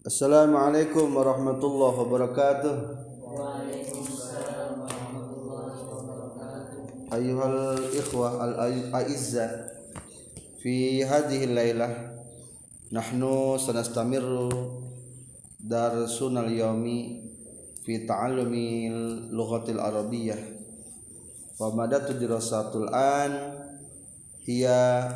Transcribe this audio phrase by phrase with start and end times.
[0.00, 2.74] Assalamualaikum warahmatullahi wabarakatuh.
[7.12, 9.68] Ayuhal ikhwah al aizza
[10.64, 12.16] fi hadhihi lailah
[12.88, 14.80] nahnu sanastamirru
[15.60, 17.20] darsunal yaumi
[17.84, 18.88] fi ta'allumi
[19.28, 20.40] lughatil arabiyyah
[21.60, 23.36] wa madatu dirasatul an
[24.48, 25.12] hiya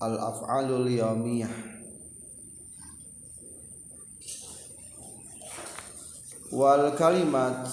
[0.00, 1.67] al af'alul yaumiyah
[6.48, 7.68] wal kalimat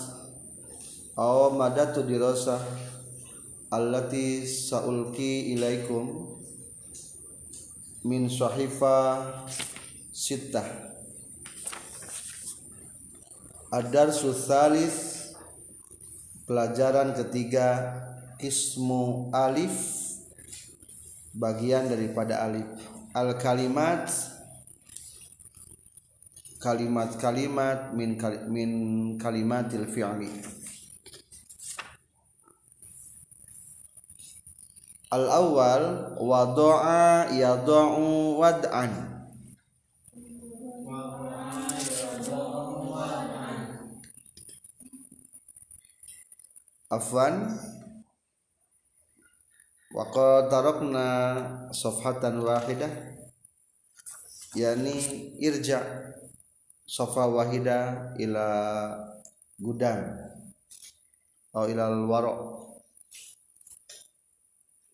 [1.16, 2.60] aw madatu dirasah
[3.72, 6.36] allati saulki ilaikum
[8.04, 9.24] min sahifa
[10.12, 10.92] sittah.
[13.72, 15.32] Ad-darsu tsalis
[16.48, 17.96] pelajaran ketiga
[18.40, 19.74] ismu alif
[21.32, 22.68] bagian daripada alif.
[23.16, 24.35] Al kalimat
[26.66, 28.70] kalimat-kalimat min kal min
[29.22, 30.34] kalimatil fi'li.
[35.14, 35.84] Al awal
[36.18, 39.14] wada'a yada'u wad'an.
[46.90, 47.54] Afwan
[49.94, 51.08] wa qad tarakna
[51.70, 53.14] safhatan wahidah.
[54.56, 54.96] Yani
[55.38, 55.84] irja
[56.86, 58.48] safa wahida ila
[59.58, 60.06] gudang
[61.50, 62.36] atau ila waro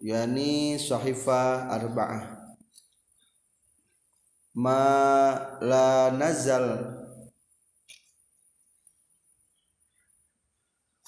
[0.01, 2.41] yani sahifa arba'ah.
[4.57, 4.81] Ma
[5.61, 6.97] la nazal.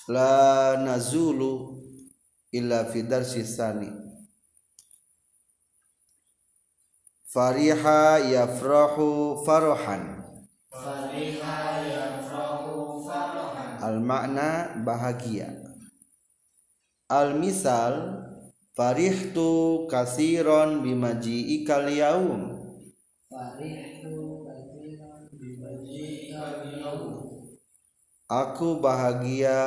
[0.07, 1.79] La nazulu
[2.51, 3.87] illa fi darsi tsani
[7.31, 10.22] fariha yafrahu farahan
[13.87, 15.47] al makna bahagia.
[17.19, 17.93] Al misal
[18.77, 22.41] farihtu kasiron bimaji'ikal yaum.
[23.29, 27.13] Farihtu kathiran biwajhika al-yawm
[28.29, 29.57] aku bahagia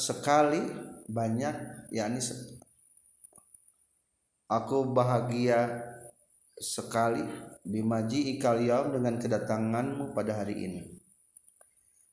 [0.00, 0.60] sekali
[1.08, 1.54] banyak
[1.92, 2.56] yakni se-
[4.48, 5.60] aku bahagia
[6.60, 7.24] sekali
[7.64, 10.82] bimaji ikal yaum dengan kedatanganmu pada hari ini.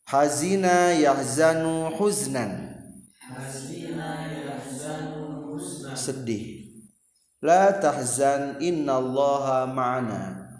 [0.07, 2.71] Hazina yahzanu huznan.
[3.19, 6.71] Hazina yahzanu husna sedih.
[7.43, 10.51] La tahzan innallaha ma'ana.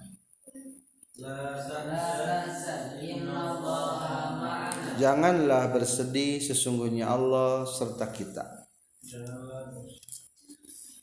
[1.19, 4.99] La tahzan innallaha ma'ana.
[4.99, 8.67] Janganlah bersedih sesungguhnya Allah serta kita.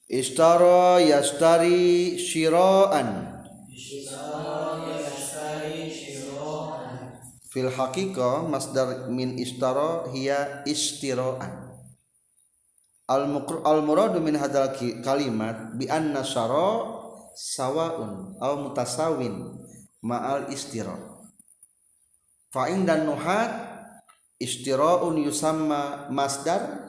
[0.09, 3.38] Ishtara yastari shiro'an
[7.49, 11.78] Fil haqiqah masdar min ishtara hiya istiraan
[13.06, 13.22] Al
[13.62, 14.75] al muradu min hadal
[15.06, 16.91] kalimat bi anna syara
[17.38, 19.47] sawaun aw mutasawin
[20.03, 20.99] ma'al istira
[22.50, 23.50] Fa dan nuhat
[24.43, 26.83] istiraun yusamma masdar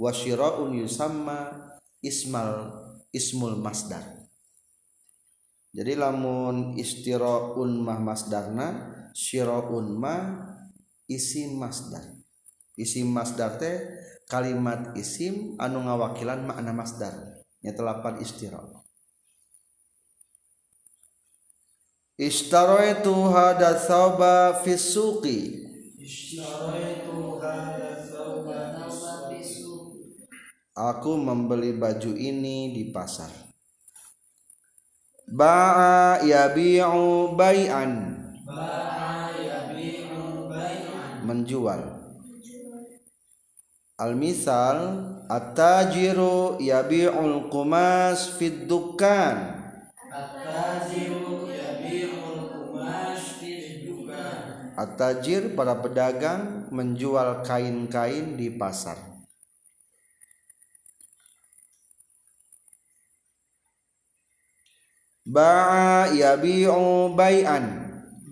[0.00, 1.52] wa syiraun yusamma
[2.00, 2.72] ismal
[3.12, 4.17] ismul masdar
[5.68, 8.68] jadi lamun istiraun mah masdarna
[9.12, 10.56] syiraun mah
[11.04, 12.16] isim masdar.
[12.78, 13.76] Isim masdar teh
[14.30, 17.42] kalimat isim anu ngawakilan makna masdar.
[17.60, 18.62] Nya telapan istira.
[22.18, 25.40] Ishtaraitu hada thawba fi suqi.
[25.98, 30.02] Ishtaraitu hadha thawba thawba bisu
[30.74, 33.47] Aku membeli baju ini di pasar.
[35.28, 38.16] Ba'a yabi'u bai'an
[38.48, 41.82] Ba'a yabi'u bay'an menjual.
[43.98, 44.78] Al-misal
[45.28, 49.58] at-tajiru yabi'ul qumas fid dukkan.
[50.08, 59.07] At-tajiru yabi'ul kumash fi dukan At-tajir para pedagang menjual kain-kain di pasar.
[65.28, 67.64] Ba'a yabi'u bai'an.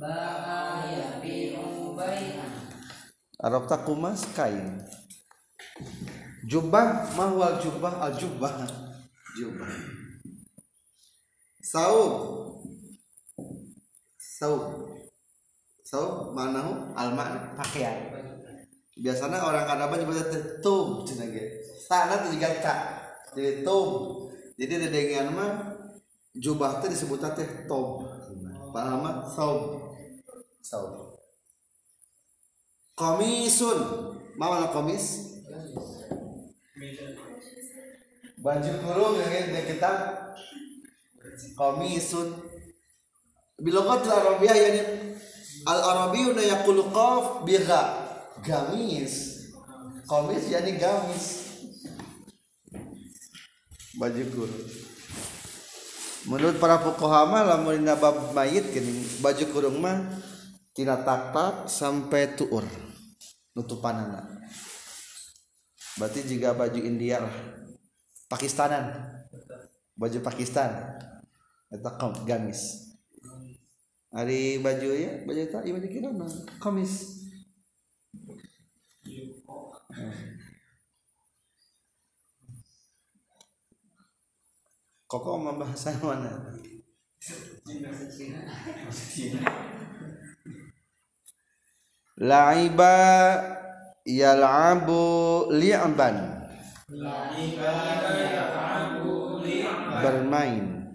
[0.00, 2.52] Ba'a yabi'u bay'an
[3.36, 4.80] Arab kumas kain.
[6.48, 8.64] Jubah mahwal jubah al jubah.
[9.36, 9.68] Jubah.
[11.60, 12.12] Saub.
[14.16, 14.88] Saub.
[15.84, 18.08] Saub manahu al makna pakaian.
[18.96, 20.24] Biasanya orang Arab nyebutnya
[20.64, 21.60] tub cenah ge.
[21.84, 22.74] Sana tuh juga ka.
[23.36, 24.24] Jadi tub.
[24.56, 25.75] Jadi dedengan mah
[26.36, 28.04] jubah teh disebutnya teh tob.
[28.70, 29.96] apa nama saub.
[30.60, 31.16] Saub.
[32.96, 33.78] Komisun
[34.36, 35.36] mana komis
[38.40, 39.92] baju kurung yang ini kita.
[41.56, 42.36] Komisun
[43.60, 44.82] bilogatul arabiyah yani
[45.64, 47.82] al arabiyuna yaqulu qaf bi gha
[48.44, 49.44] gamis
[50.04, 51.24] komis yani gamis.
[53.96, 54.95] Baju kurung
[56.26, 60.02] menurut para fuqaha lamun bab mayit gini baju kurung mah
[60.74, 61.32] tina tak
[61.70, 62.66] sampai tuur
[63.56, 64.28] nutupanana.
[65.96, 67.32] Berarti jika baju India lah
[68.28, 69.16] Pakistanan.
[69.96, 71.00] Baju Pakistan
[71.72, 71.96] eta
[72.28, 72.92] gamis.
[74.12, 76.28] Hari baju ya baju tak iya baju kira nah
[85.06, 86.50] Koko mau bahasa mana?
[92.18, 92.96] La'iba
[94.02, 95.06] yal'abu
[95.54, 96.16] li'ban.
[100.02, 100.90] Bermain.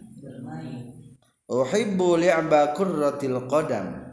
[1.48, 4.12] Uhibbu li'ba kurratil qadam.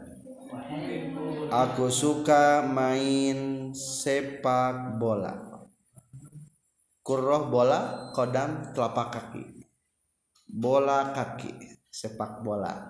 [1.51, 5.35] Aku suka main sepak bola.
[7.03, 9.58] Kurroh bola, kodam telapak kaki
[10.49, 12.89] Bola kaki, sepak bola.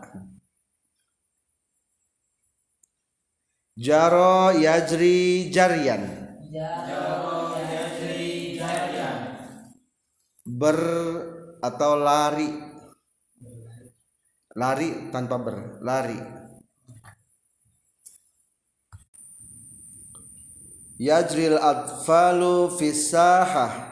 [3.76, 6.08] Jaro yajri jarian.
[10.48, 10.80] Ber
[11.60, 12.48] atau lari?
[14.56, 16.20] Lari tanpa ber, lari.
[20.96, 23.90] Yajril atfalu fisahah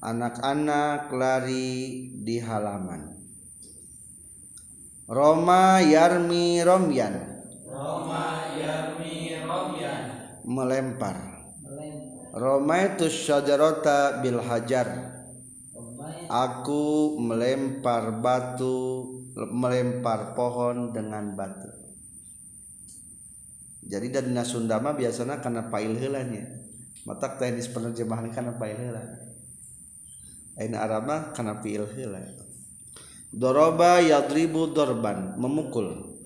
[0.00, 3.16] Anak-anak lari di halaman.
[5.08, 7.14] Roma yarmi romyan.
[10.46, 11.16] Melempar.
[12.36, 15.16] Roma itu syajarota bil hajar.
[16.26, 21.68] Aku melempar batu melempar pohon dengan batu.
[23.86, 26.42] Jadi dari Sunda mah biasanya karena pail heulanya
[27.06, 29.25] mata teknis penerjemahan karena pail heula
[30.56, 32.20] Aina Arab mah karena pail heula
[33.36, 36.16] Doroba yadribu dorban memukul.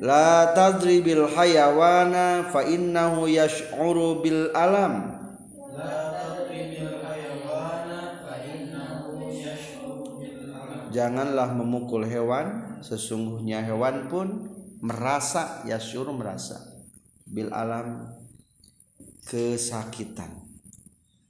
[0.00, 5.20] La tadribil hayawana fa innahu yash'uru bil alam.
[10.92, 14.48] Janganlah memukul hewan sesungguhnya hewan pun
[14.80, 16.58] merasa yasyur merasa
[17.24, 18.12] bil alam
[19.24, 20.41] kesakitan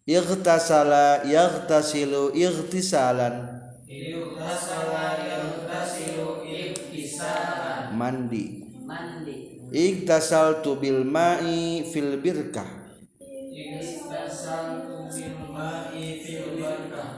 [0.03, 3.63] Ightasala yaghtasilu ightisalan
[7.95, 8.67] mandi.
[9.71, 12.67] Ightasaltu bil ma'i fil birkah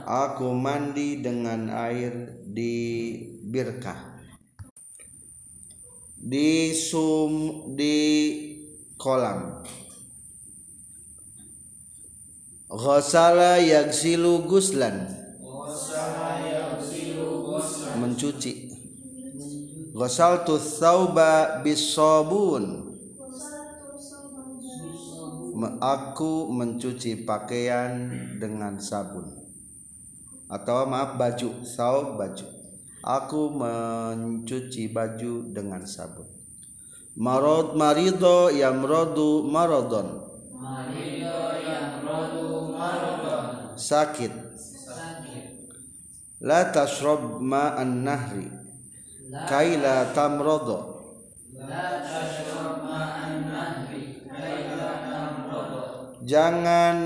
[0.05, 3.17] Aku mandi dengan air di
[3.49, 4.15] birkah
[6.25, 7.97] di sum di
[8.97, 9.61] kolam
[12.75, 15.07] Ghasala yagsilu guslan
[17.95, 18.67] mencuci.
[19.95, 22.91] Ghasaltu thawba bisabun
[25.79, 28.11] Aku mencuci pakaian
[28.43, 29.31] dengan sabun.
[30.51, 31.63] Atau maaf baju.
[31.63, 32.43] Saub baju.
[32.99, 36.27] Aku mencuci baju dengan sabun.
[37.15, 40.25] Marod marido yamrodu marodon
[43.75, 44.33] Sakit.
[46.41, 48.65] La tashrab ma'an nahri.
[49.25, 50.95] Kaila tamrodo
[56.25, 56.97] Jangan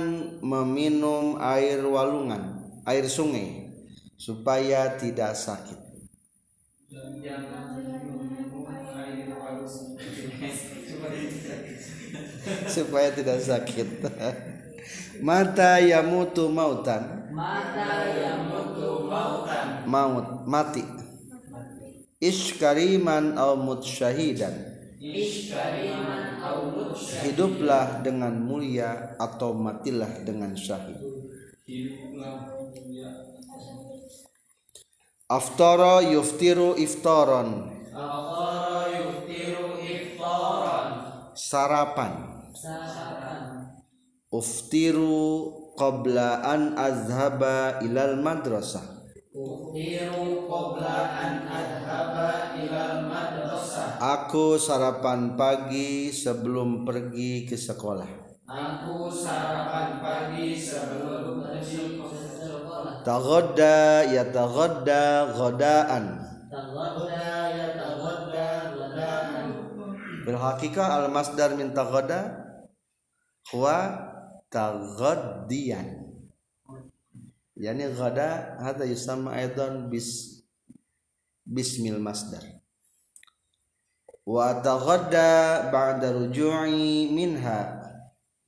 [0.43, 3.71] meminum air walungan Air sungai
[4.19, 5.79] Supaya tidak sakit.
[12.67, 13.87] Supaya tidak sakit
[15.21, 17.31] Mata yamutu mautan.
[19.85, 20.83] Maut mati.
[22.19, 24.55] Ishkariman au mutsyahidan.
[27.23, 30.99] Hiduplah dengan mulia atau matilah dengan syahid.
[35.29, 37.79] Aftara yuftiru iftaron
[41.39, 42.13] Sarapan
[44.29, 48.85] Uftiru qabla an azhaba ilal madrasah.
[49.33, 53.97] Uftiru qabla an adhaba ilal madrasah.
[53.97, 58.05] Aku sarapan pagi sebelum pergi ke sekolah.
[58.45, 63.01] Aku sarapan pagi sebelum pergi ke sekolah.
[63.01, 66.05] Tagodda ya tagodda godaan
[66.49, 69.45] Tawadda ya tawadda wadaan
[70.25, 72.49] Bil hakikah al masdar min tagodda
[73.53, 74.08] Huwa
[74.49, 76.09] tagoddian
[77.59, 80.41] Yani gada Hada yusama aidan bis
[81.45, 82.41] Bismil masdar
[84.25, 87.79] Wa tagodda ba'da ruju'i minha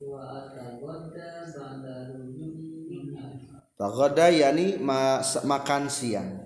[0.02, 6.38] Wa atawadda ba'da rujui minha Tagoda yani ma makan siang.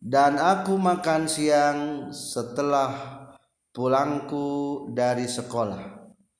[0.00, 2.96] Dan aku makan siang setelah
[3.76, 5.84] pulangku dari sekolah.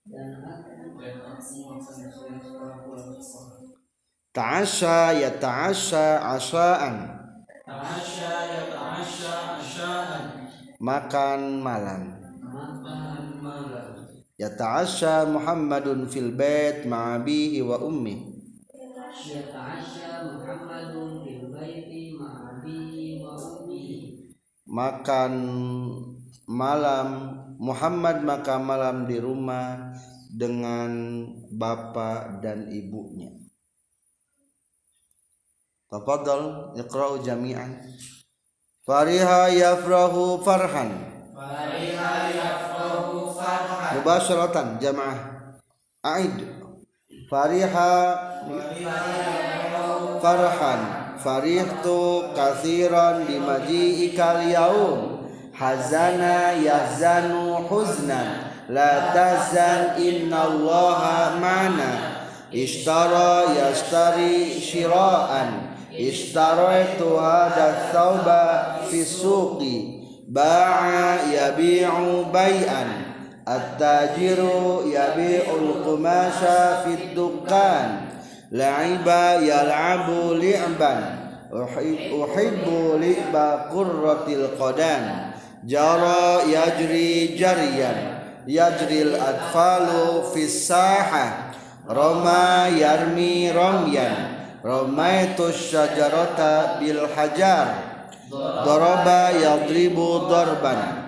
[0.08, 0.65] Dan aku
[4.36, 7.08] Ta'asya ya ta'asya asya'an.
[7.64, 10.24] Ta'asya ya ta'asya asya'an
[10.76, 12.20] Makan malam.
[12.44, 14.04] Makan malam
[14.36, 18.36] Ya ta'asya Muhammadun fil bait ma'abihi wa ummi.
[19.24, 24.36] Yata'asya Muhammadun fil baiti ma'abihi wa ummihi
[24.68, 25.32] Makan
[26.44, 27.08] malam
[27.56, 29.96] Muhammad makan malam di rumah
[30.28, 31.24] dengan
[31.56, 33.45] bapak dan ibunya.
[35.86, 37.70] Tafadhal iqra'u jami'an.
[38.82, 40.90] Fariha yafrahu farhan.
[41.30, 45.18] Fariha yafrahu farhan Mubasharatan jamaah.
[46.02, 46.42] Aid.
[47.30, 47.90] Fariha
[50.18, 50.80] farhan.
[51.22, 55.30] Farihtu kathiran bimaji'ikal yaum.
[55.54, 58.54] Hazana yahzanu huznan.
[58.74, 61.90] La tahzan innallaha ma'ana.
[62.50, 65.65] Ishtara yashtari shiraan.
[65.96, 68.44] Ishtaraitu hadha thawba
[68.84, 69.76] fi suqi.
[70.28, 73.16] Ba'a yabi'u bay'an.
[73.46, 78.12] At-tajiru yabi'ul qumasha fid dukkan.
[78.52, 81.00] La'iba yal'abu li'ban.
[81.48, 85.32] Uhib- Uhibbu li'ba qurratil qadan.
[85.64, 88.18] Jara yajri jaryan.
[88.44, 91.54] Yajril atfalu fis sahah.
[91.86, 94.35] Roma yarmi romyan.
[94.66, 98.02] Ramaitus syajarata bil hajar.
[98.66, 101.06] Doroba yadribu dorban.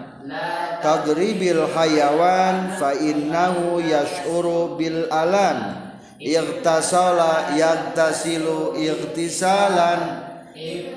[0.78, 5.90] Tadribil hayawan fa innahu yash'uru bil alam
[6.22, 10.28] Iqtasala yagtasilu iqtisalan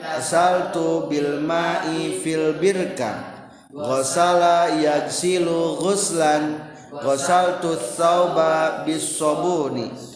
[0.01, 3.41] Asaltu bil ma'i fil birka.
[3.73, 6.61] Ghasala yagsilu ghuslan.
[6.93, 10.10] Ghasaltu thawba bis sabuni.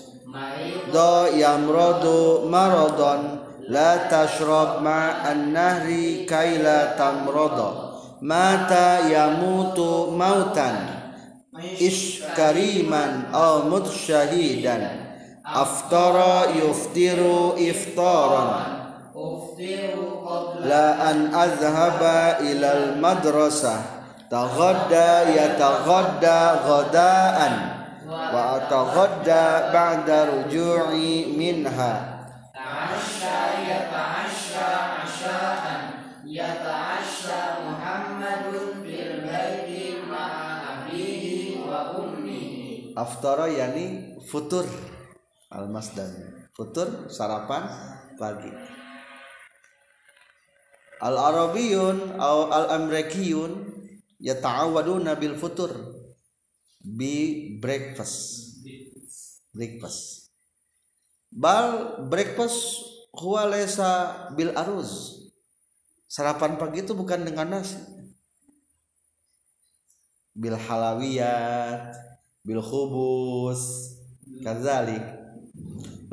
[0.91, 3.39] Do yamrodu marodon
[3.71, 7.95] La tashrab ma'an nahri kaila tamrodo.
[8.21, 10.75] Mata yamutu mautan.
[11.79, 14.83] Ish kariman au mutsyahidan
[15.41, 18.51] Aftara yuftiru iftaran.
[19.15, 23.81] Uftiru qabla La an azhaba ilal madrasah.
[24.27, 26.37] Taghadda yataghadda
[26.67, 27.74] ghadaan
[28.35, 31.93] Wa ataghadda ba'da ruju'i minha.
[32.51, 34.67] Ta'asya yata'asya
[35.07, 35.83] asya'an
[36.27, 40.91] Yata'asya Muhammadun fil baiti ma'a
[41.63, 44.67] wa ummihi Aftara yani futur
[45.55, 46.11] al masdar
[46.51, 47.71] futur sarapan
[48.19, 48.51] pagi.
[50.99, 53.63] Al arabiyun atau al amrikiyun
[54.19, 55.71] yata'awaduna bil futur
[56.85, 58.53] bi breakfast.
[59.49, 60.29] Breakfast.
[61.33, 62.85] Bal breakfast
[63.17, 65.17] huwa laysa bil aruz.
[66.05, 67.81] Sarapan pagi itu bukan dengan nasi.
[70.37, 71.97] Bil halawiyat
[72.45, 73.97] bil khubus
[74.45, 75.01] kadzalik.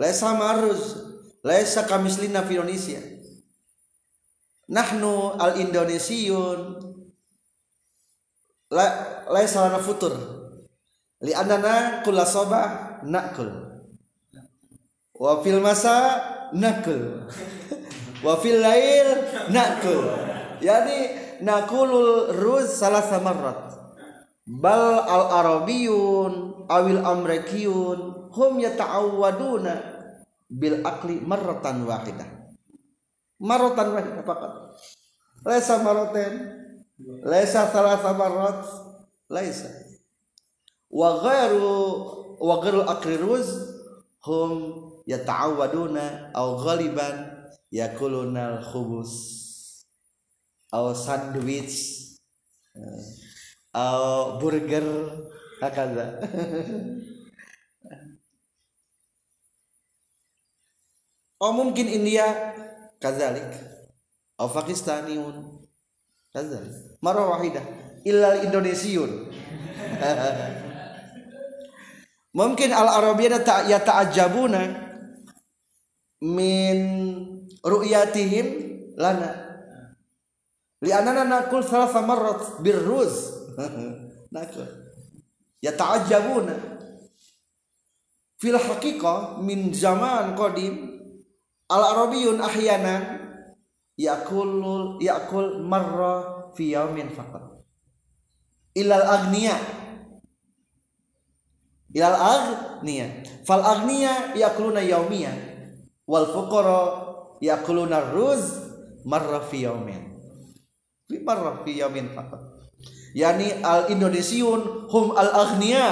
[0.00, 0.96] Laisa maruz
[1.44, 3.02] laisa kamislina fi Indonesia.
[4.72, 6.80] Nahnu al indonesiun
[8.72, 8.86] la
[9.28, 10.41] laisa lana futur
[11.22, 13.50] li annana kulla sabah nakul.
[15.16, 16.18] Wa fil masa
[16.52, 17.30] nakul.
[18.26, 19.08] Wa fil lail
[19.50, 20.02] nakul.
[20.62, 20.98] Yani
[21.42, 23.74] nakulul ruz salah marrat.
[24.42, 29.74] Bal al arabiyun awil amrikiyun hum yata'awwaduna
[30.50, 32.26] bil akli marratan wahidah.
[33.38, 34.52] Marratan wahidah faqat
[35.42, 36.34] laisa marratain
[37.26, 38.62] laisa thalatha marrat
[39.26, 39.68] laisa
[40.92, 41.72] wa ghairu
[42.36, 43.48] wa ghairu akli ruz
[44.28, 44.52] hum
[45.08, 49.12] yata'awaduna aw ghaliban yakulunal khubus
[50.68, 52.04] aw sandwich
[52.76, 53.02] eh,
[53.72, 54.84] aw burger
[55.64, 56.20] hakaza
[61.42, 62.22] Oh mungkin India
[63.02, 63.50] kazalik.
[64.38, 65.66] Aw Pakistaniun
[66.30, 66.70] kazalik.
[67.02, 67.66] Marah wahidah
[68.06, 69.10] illal Indonesiun
[72.32, 74.60] mungkin al Arabiyana ta yata'ajabuna
[76.22, 76.76] min
[77.64, 78.46] ru'yatihim
[78.96, 79.30] lana.
[80.82, 83.38] Li'anana nakul salasa marrat birruz.
[84.34, 84.82] Nakul
[85.62, 86.56] yata'ajabuna
[88.42, 90.98] fil haqiqah min zaman qadim
[91.70, 93.22] al arabiyun ahyanan
[93.94, 97.62] yakul yakul marra fi yaumin faqat.
[98.74, 99.54] Ilal agniya
[101.92, 105.32] ilal agniya fal agniya yakuluna yaumiya
[106.08, 106.80] wal fuqara
[107.40, 108.42] yakuluna ruz
[109.04, 110.16] marra fi yaumin
[111.08, 112.40] fi marra fi yaumin faqat.
[113.12, 115.88] Yani al indonesiun hum al agniya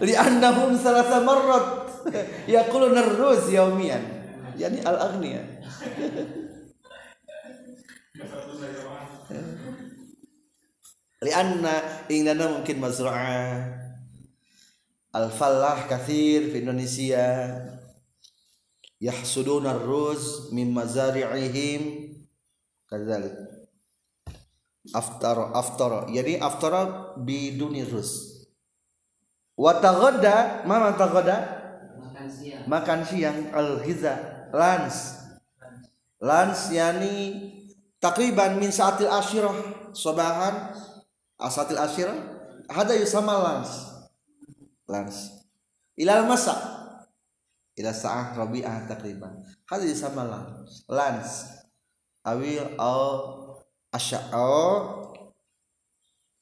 [0.00, 1.80] li'annahum salasa marrat.
[2.48, 4.20] Yakuluna ruz yaumiyan
[4.60, 5.40] yani al agniya
[11.24, 11.74] lianna
[12.12, 13.89] ingdana mungkin mazra'ah
[15.10, 17.58] al falah kathir di Indonesia.
[19.00, 22.12] Yahsuduna ar-ruz min mazari'ihim.
[22.84, 23.32] Kadzalik.
[24.90, 28.44] Aftara aftara jadi aftara biduni ruz.
[29.56, 31.38] Wa taghadda ma taghadda?
[32.00, 32.64] Makan siang.
[32.68, 34.14] Makan siang al-ghiza
[34.52, 35.20] lans.
[36.20, 37.40] Lans yani
[38.00, 39.56] takriban min saatil asyirah.
[39.96, 40.76] Sobahan
[41.40, 42.18] asatil asyirah
[42.68, 43.89] hada yusama lans
[44.90, 45.46] lans
[45.94, 46.58] ilal masa
[47.78, 49.38] ila sa'ah rabi'ah takriban
[49.70, 51.46] hada yusama lans lans
[52.26, 53.06] awil au
[53.94, 55.06] asya'au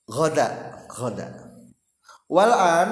[0.09, 0.49] ghoda
[0.89, 1.29] ghoda.
[2.29, 2.91] Wal an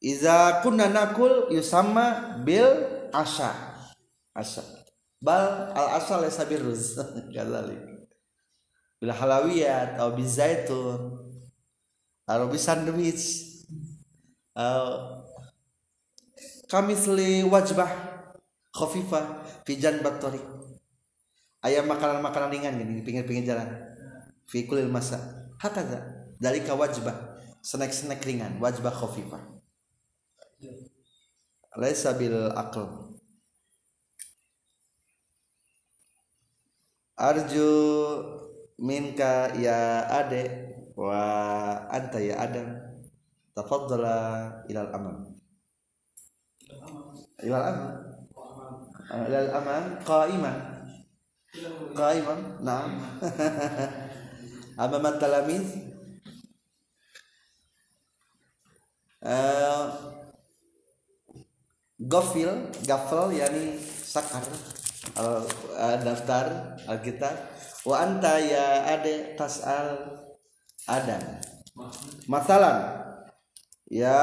[0.00, 2.64] Iza kunna nakul yusamma bil
[3.12, 3.52] asha
[4.32, 4.64] asha
[5.20, 6.96] bal al asha laysa birruz.
[7.36, 8.08] Kadzalik
[8.96, 11.29] bil halawiyat atau bizaitun
[12.50, 13.24] bis sandwich.
[14.54, 15.24] Atau
[16.70, 17.90] kamisli wajbah
[18.70, 20.44] khafifah fi janbat tariq
[21.66, 23.68] ayam makanan-makanan ringan gini di pinggir-pinggir jalan.
[24.50, 25.50] Fi kulil masa.
[25.62, 26.32] Hakaza.
[26.40, 27.38] Dalika wajbah.
[27.62, 28.58] Snack-snack ringan.
[28.58, 29.42] Wajbah khafifah.
[31.78, 33.14] Laisa bil aql.
[37.20, 37.70] Arju
[38.80, 40.69] minka ya ade
[41.00, 41.20] wa
[41.88, 42.68] anta ya adam
[43.56, 44.16] tafaddala
[44.68, 45.16] ilal amam
[47.40, 47.90] ilal amam
[49.26, 50.58] ilal amam qa'iman.
[51.96, 52.92] Qa'iman na'am.
[54.80, 55.90] Amam at-talamiz
[59.20, 59.84] Eh,
[62.00, 64.40] gofil gafel yani sakar.
[65.12, 65.44] Al
[65.76, 66.46] uh, daftar
[66.88, 67.36] alkitab.
[67.84, 70.19] Wa anta ya ade tasal
[70.88, 71.22] adam.
[72.28, 72.78] Masalan.
[73.90, 74.20] Ya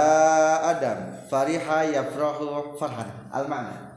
[0.63, 1.27] adam.
[1.27, 3.29] Fariha yafrahu farhan.
[3.33, 3.87] Al ma'na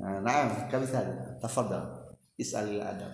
[0.00, 2.16] nah, kami sada tafadhal.
[2.40, 3.12] Is'al adam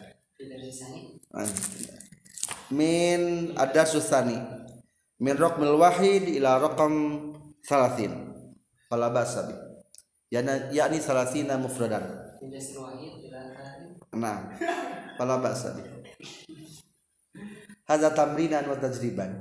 [2.70, 4.38] min ada susani
[5.18, 6.94] min raqmil wahid ila raqam
[7.62, 8.32] salasin.
[8.86, 9.54] Fala basa bi.
[10.30, 12.06] Yana yakni salasina mufradan.
[14.14, 14.54] Nah
[15.18, 15.82] fala basa bi
[17.86, 19.32] hadza tamrinan wa tajriban.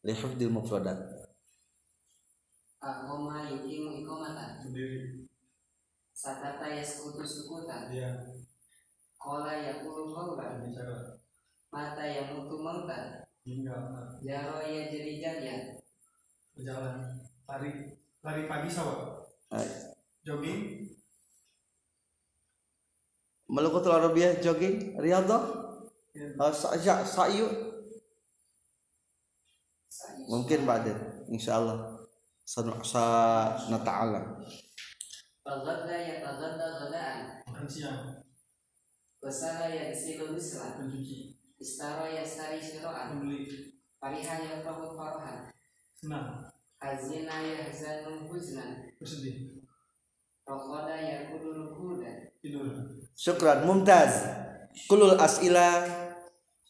[0.00, 1.20] Li hifdil mufradat
[2.80, 4.64] akoma yukimu ikomatan
[6.16, 7.92] sakata yaskutu sukutan
[9.20, 10.64] kola yakulu kaulan
[11.68, 13.20] mata yamutu mautan
[14.24, 15.60] jaro ya jadi jarian
[16.56, 16.96] berjalan.
[17.48, 17.70] Lari.
[18.20, 19.24] Lari pagi sawah
[20.24, 20.92] jogging.
[23.48, 24.96] Malukutul Arabiyah jogging.
[25.00, 25.69] Riyadhah
[26.16, 27.46] uh, saja sayu.
[30.30, 30.94] Mungkin ba'da
[31.30, 32.00] insyaallah.
[32.50, 33.04] Sa sa
[33.70, 34.42] nata'alam
[35.46, 38.26] Fagadda ya tagadda gadaan makan siang.
[39.22, 40.82] Wasala ya isilu wisla
[42.10, 42.22] ya
[44.00, 44.64] Fariha ya
[45.92, 46.48] senang.
[46.80, 47.68] Hazina ya
[48.26, 49.60] huznan bersedih.
[50.48, 52.12] Rokoda ya huda.
[53.12, 54.24] Syukran mumtaz.
[54.88, 55.84] Kulul as'ila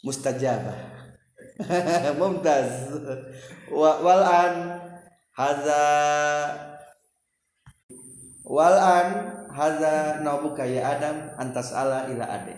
[0.05, 0.79] mustajabah.
[2.21, 2.89] Mumtaz.
[3.69, 4.55] Wa- wal an
[5.37, 5.83] hadza
[8.45, 9.09] wal an
[9.53, 12.57] hadza nabuka ya adam antas ala ila ade.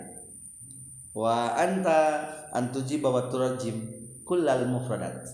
[1.13, 2.25] Wa anta
[2.55, 3.91] antuji bawa turajim
[4.25, 5.27] kullal mufradat.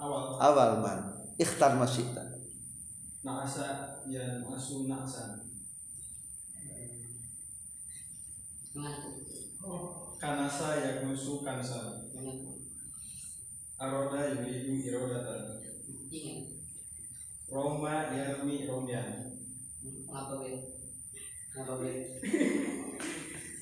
[0.00, 0.38] Awal.
[0.38, 0.98] awal man.
[1.36, 2.22] Ikhtar masyita.
[3.20, 5.50] Naasa ya nasu naasa.
[8.74, 9.26] mengaku
[10.20, 12.08] Kanasa ya nusu kansa.
[13.80, 15.56] Aroda yuridu irodatan.
[16.10, 16.58] ingin
[17.48, 19.30] Roma yarmi romyan.
[20.10, 20.50] ngapa be
[21.54, 21.90] ngapa be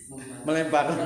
[0.08, 0.42] Membantu.
[0.48, 0.86] melempar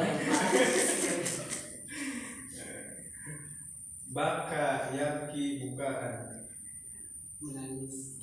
[4.14, 6.46] Baka yabki bukaan.
[7.42, 8.22] menangis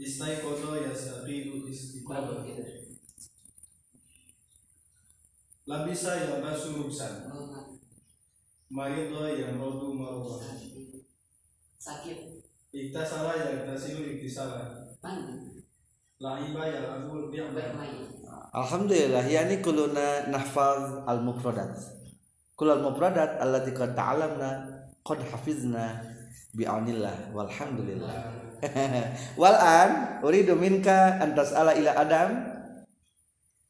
[0.00, 0.88] Istai kodo ya
[1.68, 2.40] istiqodo.
[2.48, 2.79] gitu
[5.70, 7.30] Labisa ya basu ruksan.
[7.30, 7.46] Oh,
[8.74, 10.42] Marido ya rodu marubah.
[10.42, 10.98] sakit.
[11.78, 12.18] Sakit
[12.74, 14.66] Iktasala ya iktasilu iktisala.
[14.98, 15.62] mandi
[16.18, 17.06] Laiba ya
[17.54, 18.02] bermain.
[18.50, 21.70] Alhamdulillah yani kuluna nahfaz al mufradat
[22.58, 24.50] kul al mufradat allati qad ta'lamna
[25.06, 26.02] qad hafizna
[26.50, 28.18] bi'aunillah walhamdulillah.
[29.40, 32.30] Wal an uridu minka an tas'ala ila adam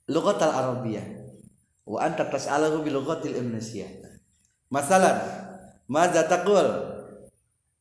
[0.08, 1.19] lughatal arabiyyah
[1.90, 3.90] wa anta tas'alahu bi lughatil indonesiah
[4.70, 5.18] masalan
[5.90, 6.70] madza taqul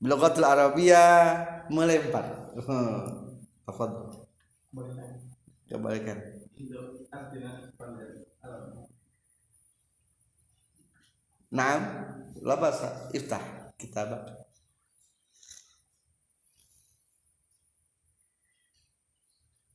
[0.01, 2.25] bi lughatil arabiyyah melempar
[3.69, 4.25] tafadhal
[5.69, 6.17] kebalikan.
[11.49, 11.81] Naam,
[12.41, 13.41] la basa iftah
[13.77, 14.25] kitabak.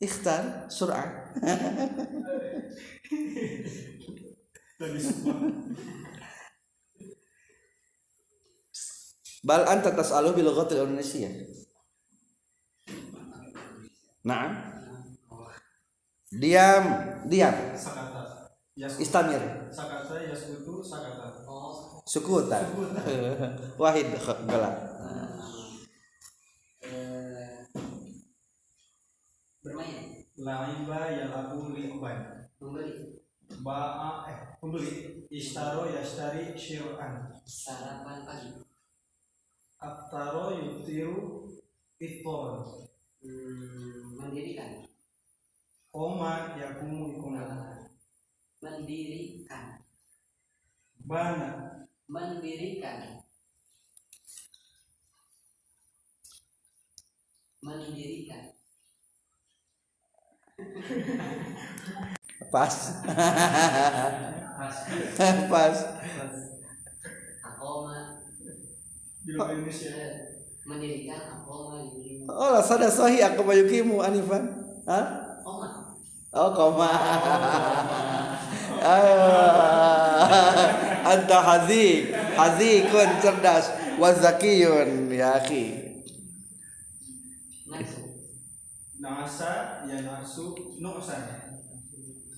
[0.03, 1.07] Ikhtar sur'ah.
[4.93, 5.37] Semua.
[9.45, 11.29] Bal anta tas'alu bil lughatil Indonesia.
[14.25, 14.53] Naam.
[16.33, 16.85] Diam,
[17.29, 17.55] diam.
[17.77, 18.23] Sakata.
[18.75, 19.39] Istamir.
[19.71, 21.47] sakata yaskutu sakata.
[21.47, 22.65] oh Sukutan.
[23.81, 24.09] Wahid
[24.49, 24.75] gelap.
[26.85, 27.65] eh,
[29.63, 32.51] bermain Laiba ya abu li'ban.
[32.59, 33.24] membeli
[33.63, 37.31] Ba'a eh pembeli ishtaro yashtari syir'an.
[37.47, 38.51] sarapan pagi.
[39.79, 41.47] Aftaro yutiru
[42.01, 42.89] iftoran.
[43.23, 44.89] hmm, mendirikan.
[45.93, 47.45] Koma yakumu ikuma.
[48.65, 49.85] mendirikan.
[51.05, 51.85] Bana.
[52.09, 53.21] Mendirikan.
[57.65, 58.55] Mendirikan
[62.55, 62.71] Pas.
[62.71, 63.03] pas
[65.51, 65.75] Pas.
[67.43, 68.23] akoma
[69.27, 69.91] di luar Indonesia.
[69.91, 74.55] eh, mendirikan akoma di Oh, lah sada sahih aku bayukimu Anifan.
[74.87, 75.35] Hah?
[75.43, 75.99] koma
[76.31, 76.95] Oh, koma.
[78.85, 80.29] Ah,
[81.11, 85.91] Anta hazik, hazikun cerdas, wazakiyun ya akhi.
[89.03, 91.44] Nasa ya nasu nu'san.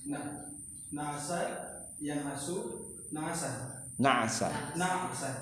[0.07, 0.55] Nah,
[0.95, 1.39] nasa
[1.99, 3.75] ya nasu nasan.
[3.97, 4.77] Na'asa.
[4.77, 5.37] Na'san.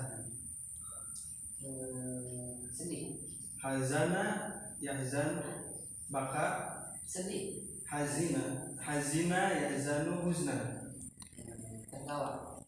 [1.65, 3.17] eh, sedih
[3.59, 4.23] Hazana
[4.79, 5.41] yahzan
[6.13, 6.71] baka.
[7.05, 10.89] Sedih hazina hazina yahzanu huznan
[11.35, 12.61] Eh, tertawa.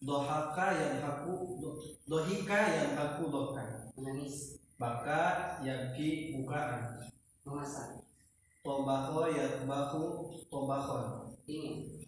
[0.00, 1.76] Dohaka yang haku do-
[2.08, 4.56] dohika yang haku dohkan menangis.
[4.80, 6.96] Baka yaki bukaan.
[7.44, 8.00] Memasak.
[8.64, 10.04] Tobako yang baku
[10.52, 12.04] tobakon ingin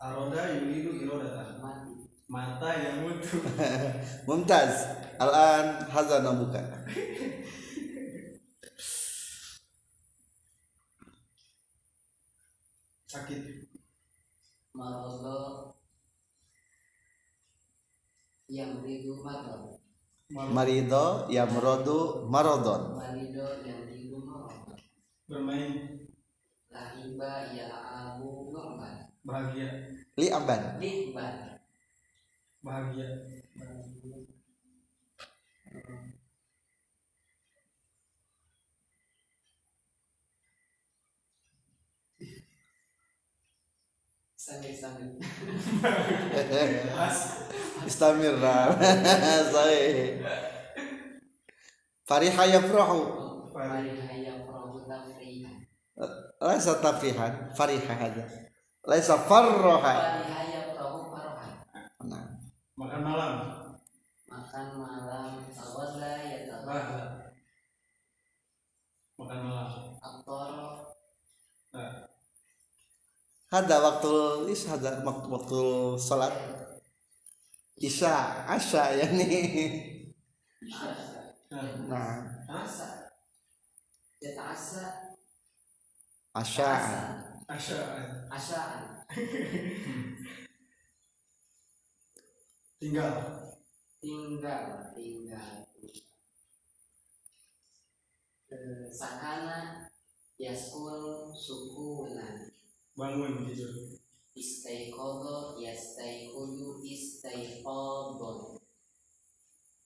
[0.00, 1.94] aroda yuridu irodatan mati.
[2.32, 3.44] Mata yang mutu
[4.26, 4.88] Mumtaz.
[5.20, 6.64] Al-an hazana buka.
[13.12, 13.68] sakit.
[14.72, 15.40] Marodo.
[18.48, 19.80] Yang ridu marodo.
[20.32, 22.96] Marido yamrodu marodon.
[22.96, 24.72] marido yang ridu marodo.
[25.28, 26.01] Bermain
[26.72, 29.68] lahiba ya abu normal bahagia.
[30.16, 30.80] Li aban.
[30.80, 31.60] liban
[32.64, 33.08] bahagia.
[44.42, 45.08] Sambil sambil
[46.98, 47.18] as
[47.88, 50.18] Istamir Sahih.
[52.08, 53.00] Fariha yafrahu.
[53.52, 54.41] Tafrihan
[56.42, 58.24] Laisa tafihan, fariha hada.
[58.82, 59.94] Laisa farroha.
[62.02, 62.26] Nah.
[62.74, 63.32] makan malam.
[64.26, 67.02] Makan malam tawalla ya tawalla Rada.
[69.22, 69.68] makan malam.
[70.02, 70.50] Aktor.
[71.72, 71.92] Nah,
[73.52, 74.12] Hada waktu
[74.50, 75.60] is hada waktu, waktu
[76.00, 76.32] salat
[77.78, 80.10] Isya, Asya ya nih.
[81.52, 82.12] nah, Nah,
[82.48, 83.12] asa
[84.18, 85.01] ya asa
[86.32, 86.64] Asya.
[87.44, 87.80] asya
[88.32, 88.60] asa
[92.80, 93.14] tinggal.
[94.00, 95.68] Tinggal tinggal.
[98.48, 99.92] Eh, sakana
[100.40, 102.48] yaskun sukunan
[102.96, 104.00] bangun tidur.
[104.32, 108.56] Istaikodo yastaikudu istaikodon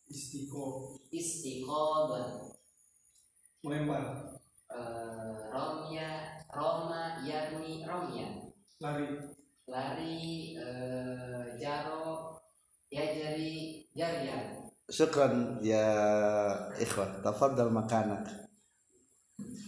[0.06, 2.54] istiqo istiqodon
[3.66, 4.35] melempar
[4.66, 8.26] Eh, romya roma yarmi romya
[8.82, 9.14] lari
[9.70, 12.34] lari eh, jaro
[12.90, 15.82] ya jari jarian Syukran ya
[16.78, 17.18] ikhwan.
[17.18, 18.22] Tafadhal makanak.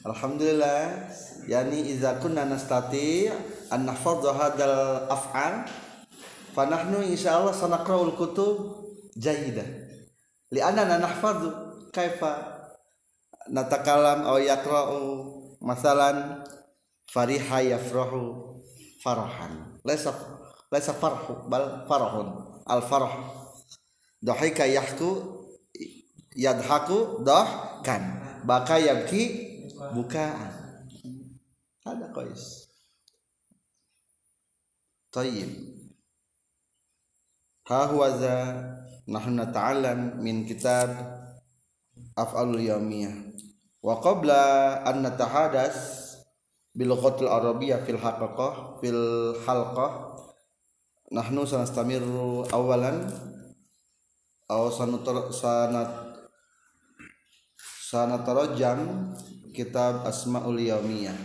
[0.07, 1.11] Alhamdulillah.
[1.51, 3.27] Yani idza kunna nastati
[3.67, 5.67] an nahfadha hadzal af'al
[6.55, 8.87] fa nahnu insyaallah sanaqra'ul kutub
[9.19, 9.67] jayidah.
[10.55, 12.58] Li'annana nahfadhu kaifa
[13.51, 15.01] natakalam aw yaqra'u
[15.61, 16.45] masalan
[17.11, 18.61] fariha yafrahu
[19.03, 19.79] farahan.
[19.85, 20.13] Laisa
[20.73, 22.29] laisa farhu bal farahun.
[22.69, 23.39] Al farah
[24.19, 25.39] Dohika yahku
[26.35, 28.03] yadhaku dohkan
[28.43, 29.23] baka yabki
[29.95, 30.53] bukaan.
[31.87, 32.67] Ada kois.
[35.15, 35.49] Tayyib.
[37.71, 38.37] Ha huwa za
[39.07, 40.93] nahnu nata'allam min kitab
[42.19, 43.15] af'alul yawmiyah.
[43.79, 46.09] Wa qabla an natahadas
[46.75, 50.15] bil lughatil arabiyyah fil haqqah fil halqah
[51.11, 53.09] nahnu sanastamiru awalan
[54.47, 55.89] aw sanutar sanat
[57.89, 59.11] sanatarajam
[59.57, 61.17] kitab asmaul yaumiyah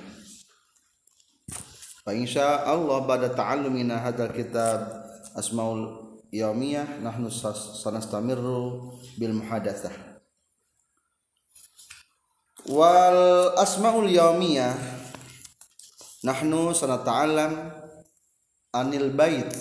[2.07, 4.87] fa insya Allah pada ta'allumina hadzal kitab
[5.35, 10.12] asmaul yaumiyah nahnu sanastamirru bil muhadatsah
[12.69, 14.75] wal asmaul yaumiyah.
[16.23, 17.71] Nahnu sanata'allam
[18.71, 19.51] anil bait.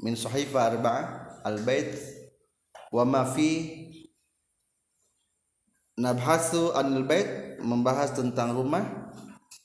[0.00, 1.04] Min sahifa arba'ah
[1.44, 1.92] al bait.
[2.88, 3.68] Wa ma fi
[6.00, 7.60] nabhasu anil bait.
[7.60, 9.12] Membahas tentang rumah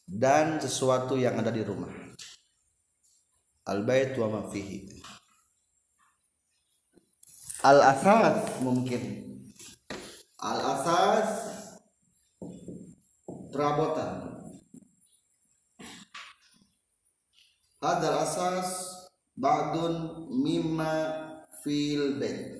[0.08, 1.92] dan sesuatu yang ada di rumah.
[3.68, 5.00] Al bait wa ma fihi.
[7.64, 9.30] Al asas mungkin.
[10.42, 11.30] Al asas
[13.52, 14.32] perabotan.
[17.84, 18.70] Hadal asas
[19.36, 20.94] ba'dun mimma
[21.62, 22.58] fil bait.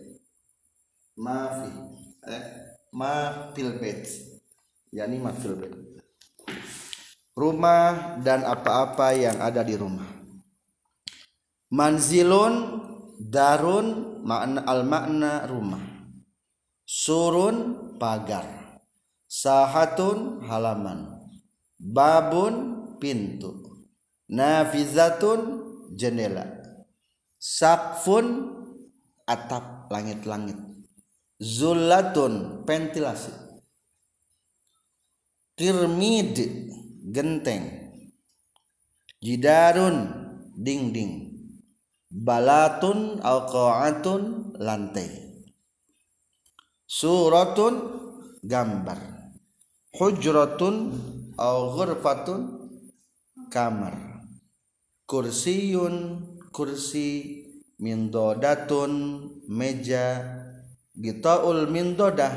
[1.16, 1.70] Ma fi
[2.28, 2.44] eh
[2.92, 4.04] ma fil bait.
[4.92, 5.76] Yakni ma fil bait.
[7.32, 10.06] Rumah dan apa-apa yang ada di rumah.
[11.72, 12.54] Manzilun
[13.16, 15.80] darun makna al makna rumah.
[16.84, 18.61] Surun pagar
[19.32, 21.08] sahatun halaman.
[21.80, 22.54] Babun
[23.00, 23.56] pintu.
[24.28, 25.40] Nafizatun
[25.96, 26.44] jendela.
[27.40, 28.52] Sakfun
[29.24, 30.60] atap langit-langit.
[31.40, 33.32] Zullatun ventilasi.
[35.56, 36.38] Kirmid
[37.16, 37.66] genteng.
[39.24, 40.12] Jidarun
[40.60, 41.32] dinding.
[42.12, 45.08] Balatun alqaatun lantai.
[46.84, 47.76] Suratun
[48.44, 49.21] gambar
[49.96, 50.76] hujratun
[51.38, 52.42] au ghurfatun
[53.52, 54.24] kamar.
[55.08, 56.24] Kursiyun
[56.56, 57.44] kursi
[57.76, 58.92] mindodatun
[59.52, 60.24] meja
[60.96, 62.32] gitaul mindodah.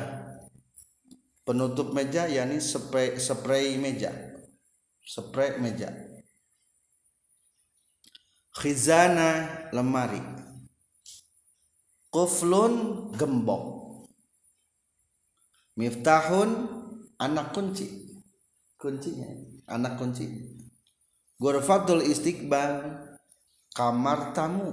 [1.44, 4.10] Penutup meja yakni spray spray meja.
[5.04, 5.92] Spray meja.
[8.54, 10.22] Khizana lemari.
[12.10, 13.74] Kuflun gembok.
[15.74, 16.83] Miftahun
[17.18, 17.86] anak kunci.
[18.78, 19.28] Kuncinya.
[19.70, 20.26] Anak kunci.
[21.40, 23.00] Ghurfatul istiqbal.
[23.74, 24.70] Kamar tamu.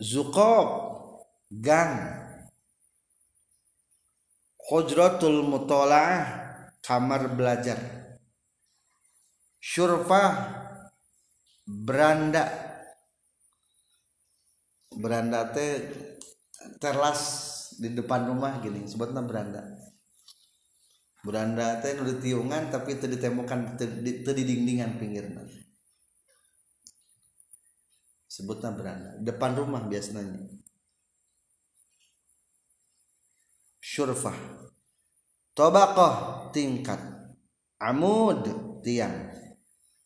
[0.00, 0.68] Zuqob.
[1.50, 1.98] Gang.
[4.70, 6.24] Hujratul mutolaah.
[6.80, 7.78] Kamar belajar.
[9.60, 10.56] Syurfah.
[11.66, 12.48] Beranda.
[14.90, 15.86] Beranda teh
[16.82, 17.20] terlas
[17.80, 19.64] di depan rumah gini sebutnya beranda
[21.20, 25.44] beranda teh nu di tiungan tapi teu ditemukan teu di, dindingan pinggirna.
[28.30, 30.48] Sebutnya beranda depan rumah biasanya.
[33.84, 34.38] Syurfah.
[35.52, 37.00] Tobaqah tingkat.
[37.82, 38.46] Amud
[38.80, 39.28] tiang.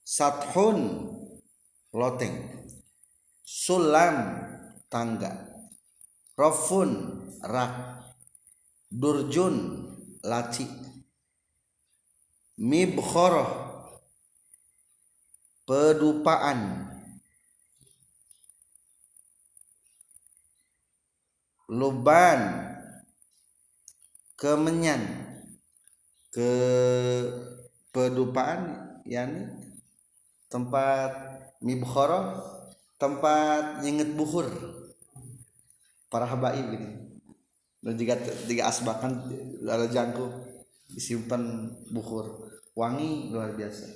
[0.02, 1.10] Sathun
[1.94, 2.64] loteng.
[3.44, 4.40] Sulam
[4.88, 5.43] tangga
[6.34, 6.90] rofun
[7.42, 8.02] rak
[8.90, 9.86] durjun
[10.22, 10.66] laci.
[12.54, 13.50] Mibkhoroh
[15.66, 16.90] pedupaan.
[21.66, 22.40] Luban
[24.38, 25.02] kemenyan.
[26.34, 26.50] Ke
[27.94, 29.54] pedupaan yani
[30.50, 31.14] tempat
[31.62, 32.42] mibkhoroh
[32.98, 34.50] tempat nyinget buhur
[36.14, 37.10] para habaib ini.
[37.82, 38.14] Dan jika
[38.46, 39.26] jika asbakan
[39.66, 40.30] ada jangkuk
[40.94, 43.90] disimpan buhur wangi luar biasa.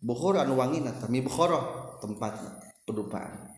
[0.00, 3.52] Buhur anu wangi nata mibkhoroh tempatnya pedupaan.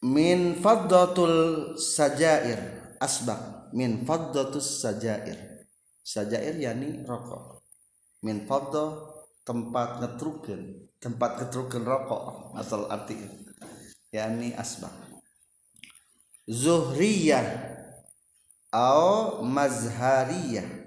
[0.00, 3.68] Min faddatul sajair asbak.
[3.76, 5.68] Min faddatus sajair.
[6.00, 7.60] Sajair yani rokok.
[8.24, 9.12] Min faddah
[9.44, 13.43] tempat ngetrukeun tempat ngetrukeun rokok asal arti
[14.14, 14.94] yani asbak
[16.46, 17.74] zuhriyah
[18.74, 20.84] au mazhariyah.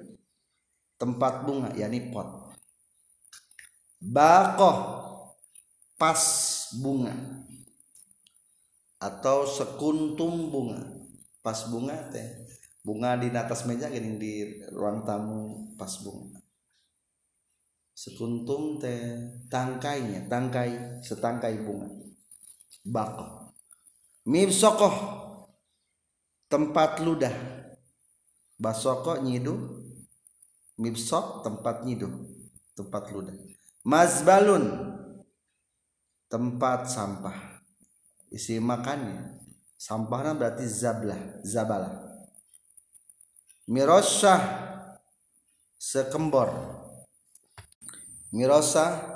[0.98, 2.58] Tempat bunga yani pot.
[4.02, 4.78] Bakoh
[6.02, 6.22] pas
[6.82, 7.14] bunga.
[8.98, 10.82] Atau sekuntum bunga.
[11.46, 12.26] Pas bunga teh
[12.82, 14.34] bunga di atas meja gini di
[14.74, 16.42] ruang tamu pas bunga.
[17.94, 19.22] Sekuntum teh
[19.54, 22.07] tangkainya tangkai setangkai bunga
[22.88, 23.54] bako
[24.28, 24.96] mibsokoh
[26.52, 27.32] tempat ludah.
[28.58, 29.86] Basoko nyidu.
[30.78, 32.10] Mibsok tempat nyidu.
[32.74, 33.36] Tempat ludah.
[33.88, 34.66] Mazbalun.
[36.28, 37.64] Tempat sampah.
[38.34, 39.40] Isi makannya.
[39.78, 41.94] Sampahnya berarti zablah zabalah.
[43.70, 44.42] Mirosyah
[45.78, 46.50] sekembor.
[48.34, 49.16] Mirosa.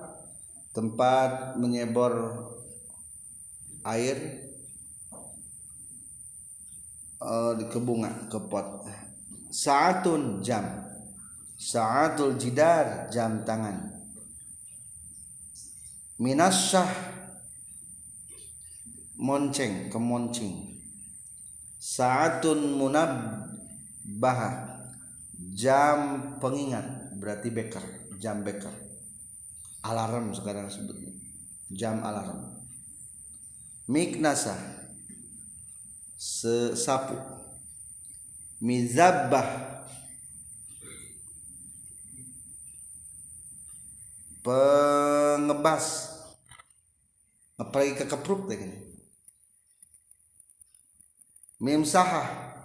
[0.72, 2.48] Tempat menyebor
[3.86, 4.18] air
[7.22, 8.86] uh, ke bunga ke pot
[9.52, 10.88] saatun jam.
[11.62, 13.94] Saatul jidar jam tangan.
[16.18, 16.90] Minasyah
[19.22, 20.82] monceng kemoncing.
[21.78, 24.42] Saatun munabbah
[25.54, 27.86] jam pengingat berarti beker
[28.18, 28.74] jam beker
[29.86, 31.14] alarm sekarang sebutnya.
[31.70, 32.61] Jam alarm
[33.92, 34.56] miknasa.
[36.16, 37.20] Sesapu.
[38.64, 39.84] Mizabbah.
[44.40, 46.08] Pengebas.
[47.60, 48.92] Ngeprai ke kepruk deh gini
[51.62, 52.58] mimsahah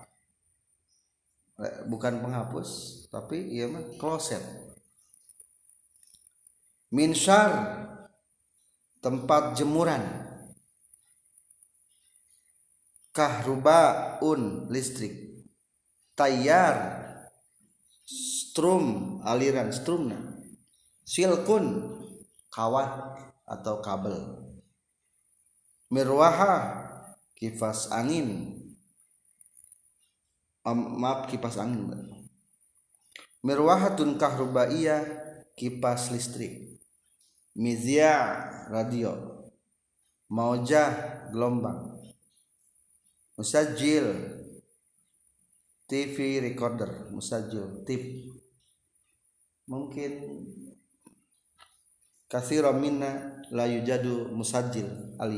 [1.84, 2.68] bukan penghapus
[3.12, 4.40] tapi iya mah kloset.
[6.86, 7.52] Minsyar
[9.04, 10.00] tempat jemuran
[13.16, 15.40] kahrubaun listrik.
[16.12, 17.00] Tayar
[18.04, 20.36] strum aliran strumna.
[21.08, 21.96] Silkun
[22.52, 23.16] kawat
[23.48, 24.20] atau kabel.
[25.88, 26.84] Mirwaha
[27.40, 28.60] kipas angin.
[30.66, 31.94] Um, maaf kipas angin
[33.46, 35.06] mirwahatun kahrubaiyah
[35.54, 36.82] kipas listrik.
[37.54, 38.34] Mizya
[38.68, 39.38] radio.
[40.26, 40.90] Maujah
[41.30, 41.95] gelombang
[43.36, 44.06] musajil
[45.86, 48.02] TV recorder musajil tip.
[49.70, 50.12] Mungkin
[52.26, 55.32] kathira minna la yujadu musajil al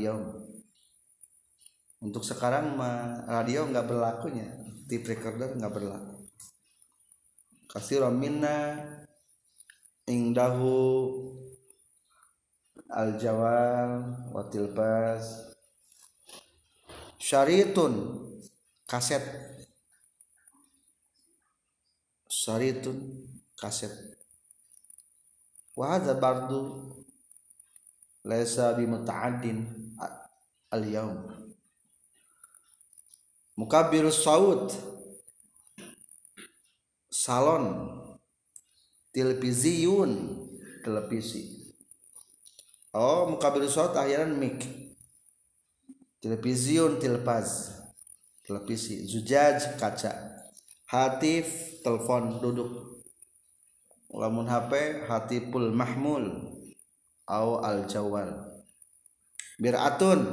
[1.99, 2.79] untuk sekarang
[3.27, 4.47] radio nggak berlakunya
[4.87, 6.31] tip recorder nggak berlaku.
[7.67, 8.79] Kathira minna
[10.07, 10.79] ingdahu
[12.89, 15.48] al jawal watil pas
[17.19, 17.93] syaritun.
[18.87, 19.21] Kaset.
[22.31, 22.97] Syaritun.
[23.59, 23.91] Kaset.
[25.75, 26.91] Wa hadza bardu
[28.23, 29.63] laisa bi muta'addin
[30.71, 31.19] al yaum
[33.55, 34.71] mukabbirus saut
[37.11, 37.95] salon.
[39.11, 40.11] Televisiun.
[40.83, 41.73] Televisi.
[42.95, 44.78] Oh mukabbirus saut akhiran mic
[46.19, 47.79] televisiun tilpaz
[48.43, 50.11] televisi zujaj kaca.
[50.89, 53.05] Hatif telepon duduk.
[54.09, 56.49] Lamun HP hatipul mahmul.
[57.29, 58.57] Au al jawal.
[59.61, 60.25] Biratun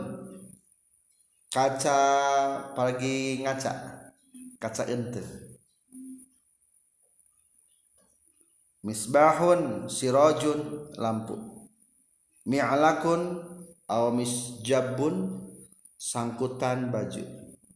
[1.53, 2.01] kaca
[2.73, 3.73] pagi ngaca.
[4.57, 5.21] Kaca ente.
[8.81, 11.37] Misbahun sirajun lampu.
[12.49, 13.45] Mi'lakun
[13.91, 15.46] aw misjabun
[15.97, 17.25] sangkutan baju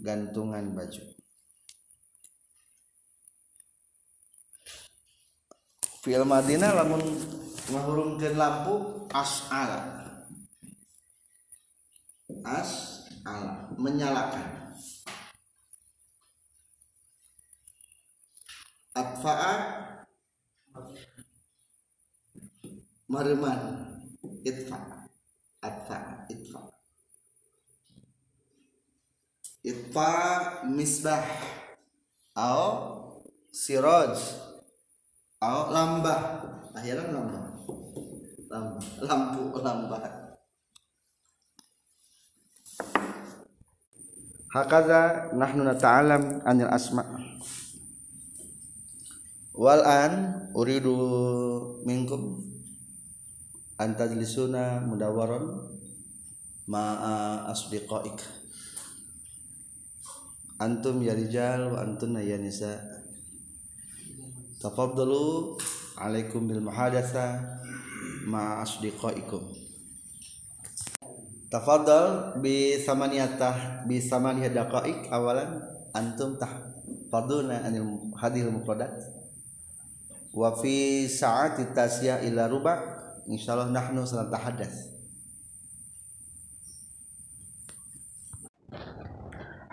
[0.01, 1.05] gantungan baju.
[6.01, 7.05] Fi'il madina lamun
[7.69, 10.09] ngahurungkeun lampu as'ala
[12.45, 14.49] as'ala menyalakan.
[18.97, 19.53] Atfa'a
[23.11, 23.61] mareman
[24.47, 24.79] itfa
[25.63, 26.70] atfa itfa
[29.71, 30.13] itfa
[30.67, 31.23] misbah.
[32.35, 32.67] Au
[33.55, 34.19] siraj.
[35.39, 36.21] Au lambah.
[36.75, 37.45] Akhirnya lambah.
[39.03, 40.03] Lampu lambah.
[44.51, 47.07] Hakaza nahnu nata'alam anil asma.
[49.55, 50.13] Wal an
[50.57, 50.97] uridu
[51.87, 52.43] minkum
[53.79, 55.71] an tajlisuna mudawaron
[56.67, 58.40] ma'a asdiqaik
[60.61, 62.77] antum ya rijal wa antunna ya nisa.
[64.61, 65.57] Tafaddalu
[65.97, 67.41] alaikum bil muhadatsa
[68.29, 69.41] ma'a asdiqaikum.
[71.49, 75.65] Tafaddal bi samaniyatah bi samaniyah daqaik awalan
[75.97, 78.93] antum tahfaduna anil hadil mufradat.
[80.31, 82.79] Wa fi sa'ati tasya ila ruba
[83.27, 84.90] insyaallah nahnu sanatahadats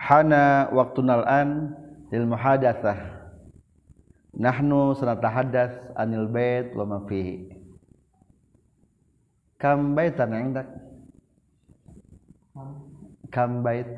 [0.07, 1.75] hana waqtunal an
[2.07, 2.95] lil muhadatsah.
[4.31, 7.51] Nahnu sanatahadats anil bait wa ma fihi.
[9.59, 10.67] Kam baitan indak
[13.35, 13.89] kam bait.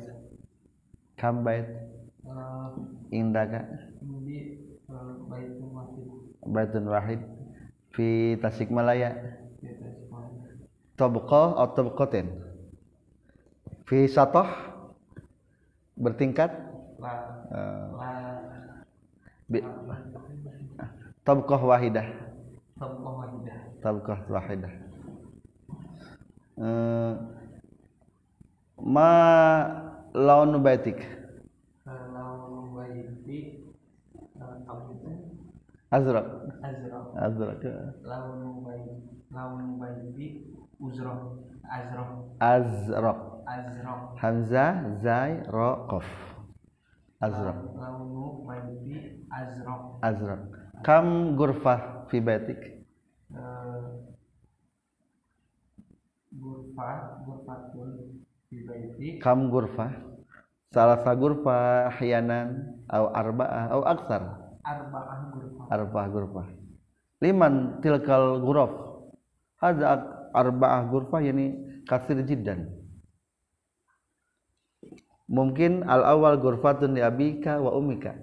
[1.14, 1.68] Kam bait.
[3.14, 3.66] Indaka
[4.02, 4.58] masjid
[6.46, 7.20] baitun wahid.
[7.94, 9.14] Fi tasikmalaya.
[10.98, 12.26] Tabqa atau tabqatin?
[13.88, 14.69] Fi satah
[16.00, 16.50] bertingkat?
[16.98, 17.12] La.
[17.52, 18.10] Eh, la.
[19.50, 19.66] Bi-
[21.24, 22.06] tabqah wahidah.
[22.80, 23.56] Tabqah wahidah.
[23.84, 24.72] Tabqah wahidah.
[26.60, 27.12] Eh,
[28.80, 29.12] ma
[30.12, 31.00] launu baitik?
[31.84, 33.64] Kalau baiti
[34.40, 35.10] apa itu?
[35.90, 36.26] Azraq.
[36.60, 37.06] Azraq.
[37.16, 37.62] Azraq
[38.04, 38.94] launu baiti
[39.32, 40.26] launu baiti
[40.80, 41.20] uzraq
[43.50, 44.00] azraq.
[44.00, 44.72] Azraq hamzah
[45.02, 46.08] zai ra qaf
[47.20, 49.82] azraq launu baiti azraq.
[50.02, 50.42] Azraq.
[50.86, 52.60] Kam gurfah fi baitik
[56.40, 56.90] gurfa
[57.26, 57.90] gurfatun
[58.48, 59.90] di baiti kam gurfah?
[60.70, 64.22] Salah sa gurfah ahyanan au arba'ah au aksar?
[64.62, 66.46] Arba'ah gurfa arba'ah gurfah.
[67.20, 68.72] Liman tilkal guraf?
[69.60, 70.00] Hadza
[70.32, 72.79] arba'ah gurfah yani kasir jiddan
[75.30, 78.18] mungkin al awal gurfatun li abika wa ummika.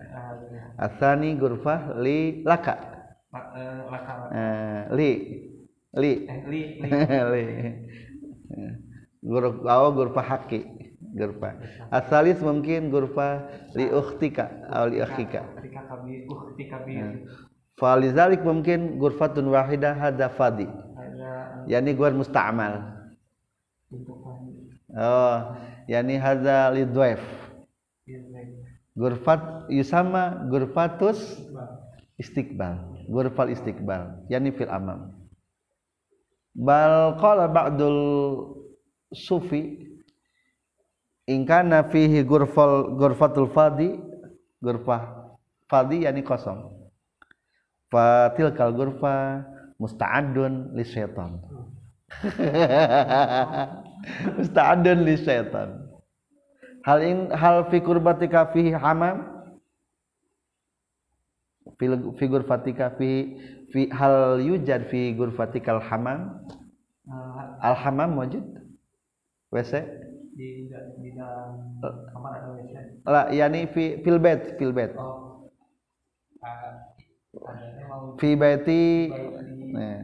[0.78, 2.76] Asani gurfah li laka.
[3.32, 4.14] Laka.
[4.36, 5.12] Eh, li.
[5.95, 6.14] Li.
[6.28, 6.62] Eh li
[7.34, 7.43] li.
[9.66, 10.62] Awal gurfa haki
[11.18, 11.58] gurfa
[11.89, 15.41] asalis mungkin gurfa li ukhtika atau li akhika.
[17.78, 20.70] falizalik mungkin gurfatun wahidah hadza fadi.
[21.68, 22.95] Yani gur musta'mal.
[24.97, 25.38] Oh
[25.88, 27.23] yani hadza li dhaif
[28.97, 31.19] gurfat yusama gurfatus
[32.17, 33.05] istiqbal.
[33.07, 34.25] Gurfal istiqbal.
[34.27, 35.13] Yani fil amam.
[36.57, 38.01] Bal qala ba'dul
[39.13, 39.85] sufi
[41.29, 44.01] in kana fihi gurfal gurfatul fadi
[44.59, 45.29] gurfah
[45.69, 46.73] fadi yani kosong.
[47.88, 49.47] Fatil kal gurfa
[49.79, 51.39] musta'adun li syaitan
[54.38, 55.70] musta'adun li syaitan.
[56.88, 59.18] Hal in hal fi kurbatika fihi hamam?
[61.80, 63.10] Fil fi gurfatika fi
[63.74, 66.22] fi hal yujad fi gurfatikal hamam?
[67.62, 68.45] Al hamam wajud
[69.52, 69.72] wc
[70.38, 70.70] di
[71.02, 71.82] di dalam
[72.14, 74.91] kamar ada WC yani fi fil bait fil bait.
[74.95, 75.62] Oh.
[76.41, 76.88] Ah,
[78.20, 78.82] fi baiti.
[79.12, 79.74] Baiti.
[79.74, 80.00] Nah,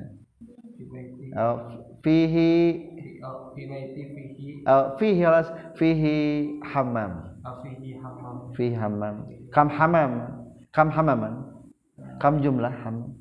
[1.37, 1.53] au
[2.03, 2.92] fihi
[3.55, 4.63] fihi.
[4.67, 5.23] Au fihi
[5.79, 6.15] fihi
[6.71, 7.11] hamam
[7.63, 9.15] fihi hamam fihi hamam
[9.51, 10.11] kam hamam
[10.75, 11.33] kam hamaman
[12.19, 13.11] kam jumlah hamam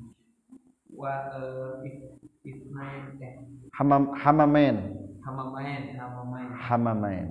[0.93, 3.35] wa eh, is- ismail eh.
[3.73, 4.77] Hamam Hamamain,
[5.25, 5.89] hamamain.
[5.97, 7.27] hamamain Hamamain.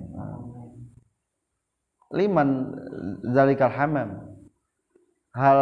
[2.13, 2.49] liman
[3.33, 4.09] zalikal hamam
[5.33, 5.61] hal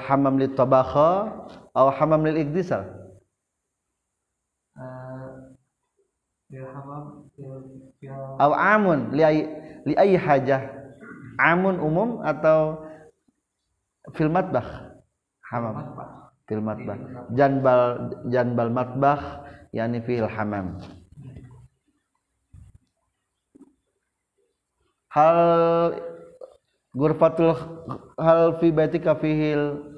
[0.00, 1.42] hamam lit tabakha?
[1.74, 2.84] Atau hamam lil ikdisal
[6.52, 9.48] atau amun li ay,
[9.88, 10.68] li ayyi hajah.
[11.40, 12.84] Amun umum atau
[14.12, 14.68] fil matbakh
[15.48, 15.80] hamam.
[15.80, 16.08] Matbah.
[16.44, 17.00] fil matbakh
[17.32, 17.80] janbal
[18.28, 19.24] janbal matbakh
[19.72, 20.76] yani fil hamam.
[25.08, 25.40] Hal
[26.92, 27.56] gurfatul
[28.20, 29.88] hal fi baitika fihil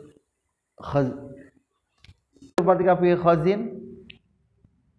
[0.78, 1.10] khaz
[2.54, 3.60] gurfatika fi khazin?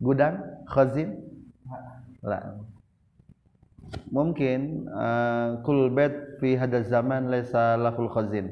[0.04, 0.44] Gudang?
[0.68, 1.25] Khazin
[4.12, 8.50] mungkin uh, kul bait fi hada zaman laisa lahul khazin.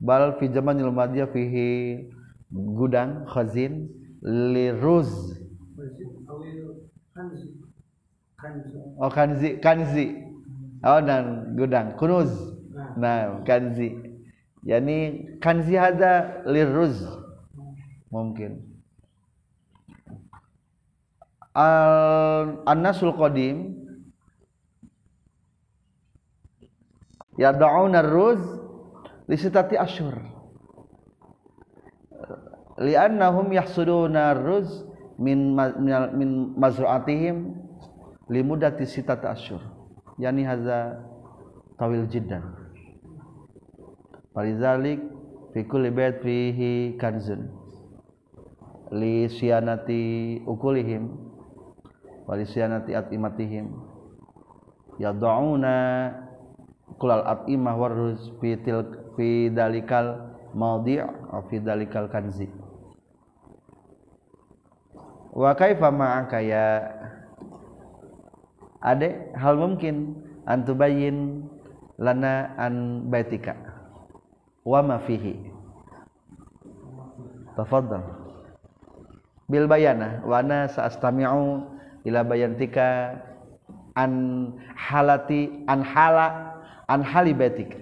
[0.00, 2.08] Bal fi zamanil madiyah fihi
[2.52, 3.88] gudang khazin
[4.24, 5.36] li ruz.
[9.00, 10.06] Oh kanzi kanzi.
[10.84, 12.32] Oh dan gudang kunuz.
[12.96, 13.96] Nah kanzi.
[14.64, 17.00] Yani kanzi hada li ruz.
[18.10, 18.69] Mungkin
[21.54, 23.76] al annasul qadim.
[27.40, 28.42] Yad'una ar-ruz
[29.24, 30.12] li sitati asyhur
[32.76, 34.84] li'annahum yahsuduna ar-ruz
[35.16, 37.56] min min- mazru'atihim
[38.28, 39.64] li mudati sitati asyhur
[40.20, 41.00] yani hadza
[41.80, 42.44] tawil jiddan.
[44.36, 45.00] Falizalik
[45.56, 47.48] fi kulli bait fihi kanzun.
[48.92, 51.29] Li siyanati ukulihim
[52.30, 53.74] wa li siyanati atimatihim.
[55.02, 55.74] Yad'una
[57.02, 58.86] kulal atimah waruz fi til
[59.18, 62.46] fi dalikal mawdi' aw fi dalikal kanzi.
[65.34, 66.66] Wa kaifa ma'aka ya
[68.78, 70.14] ade hal mungkin
[70.46, 71.50] antubayin
[71.98, 73.58] lana an baitika?
[74.62, 75.34] Wa ma fihi?
[77.58, 78.06] Tafaddal
[79.50, 83.20] bil bayana wa ana sa'astami'u ila bayantika
[83.96, 84.12] an
[84.76, 86.26] halati an hala
[86.88, 87.78] an hali baitika.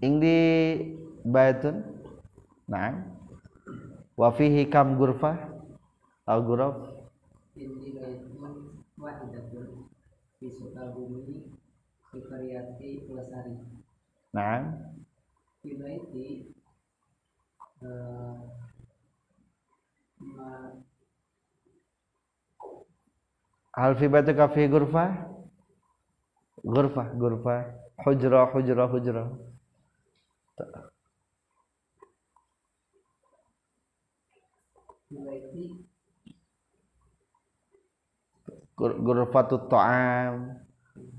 [0.00, 0.36] Ing di
[1.24, 1.84] baitun
[2.68, 3.04] na'am.
[4.16, 5.36] Wa fihi kam gurfah
[6.24, 8.00] al di di
[15.60, 16.26] Di baiti
[17.84, 18.69] eh, ma
[23.76, 25.10] hal fi baitika fi gurfah
[26.64, 27.60] gurfah gurfah
[28.04, 29.24] hujra hujra hujra.
[35.10, 35.64] Di baiti
[38.80, 40.56] Gur- gurfatut ta'am.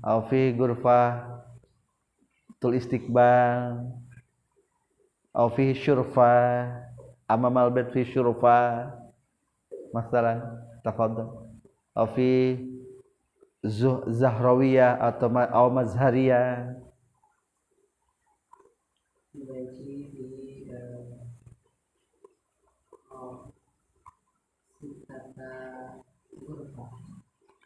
[0.02, 1.38] Au fi gurfah
[2.58, 3.86] tul istiqbal.
[5.30, 5.70] Au fi
[7.32, 8.92] amamal bait fi syurfa
[9.96, 10.44] masalan
[10.84, 11.48] tafadhal.
[11.96, 12.56] Au fi
[14.08, 16.76] zahrawiyah atau au mazhariyah.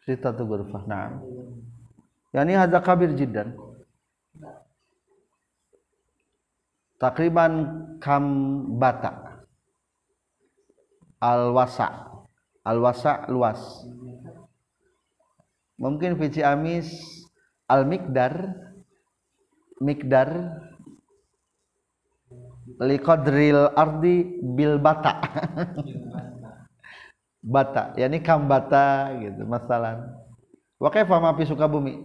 [0.07, 1.19] Sitatu gurfah na'am.
[2.31, 3.51] Yani hadza kabir jiddan.
[6.95, 7.53] Takriban
[7.99, 8.23] kam
[8.79, 9.26] bata
[11.21, 12.07] al wasa
[12.67, 13.59] al wasa luas.
[15.77, 16.89] Mungkin fi amis
[17.69, 18.53] al mikdar
[19.77, 20.29] mikdar
[22.81, 25.13] li qadril ardi bil bata.
[27.47, 30.03] Bata yani kam bata gitu masalan
[30.83, 32.03] wa kaifa ma fi sukabumi?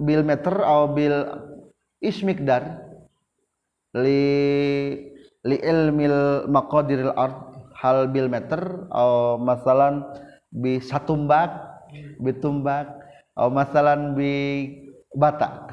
[0.00, 1.12] Bil meter atau bil
[2.00, 2.80] ismikdar
[3.92, 5.11] li
[5.48, 7.38] li ilmil maqadiril ard
[7.74, 10.06] hal bil meter atau masalan
[10.54, 11.50] bi satumbak
[12.22, 12.86] bi tumbak
[13.34, 14.32] atau masalan bi
[15.12, 15.72] bata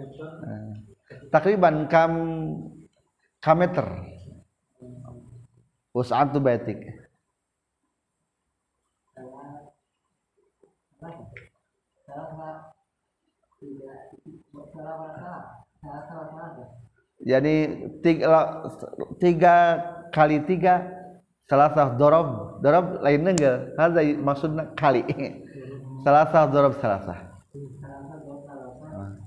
[0.00, 0.70] Eh,
[1.34, 2.12] takriban kam
[3.42, 3.84] kameter
[5.90, 6.78] us'atu baitik
[12.06, 12.72] Salah
[13.60, 14.14] tidak
[14.72, 15.42] salah salah
[15.82, 16.79] salah salah salah
[17.20, 17.54] jadi
[18.00, 18.64] tiga,
[19.20, 19.56] tiga
[20.10, 20.88] kali tiga
[21.44, 22.28] salah satu dorob
[22.64, 25.04] dorob lain enggak hadza maksudnya kali
[26.04, 27.28] salah satu dorob salah satu
[27.80, 29.20] salah salah salah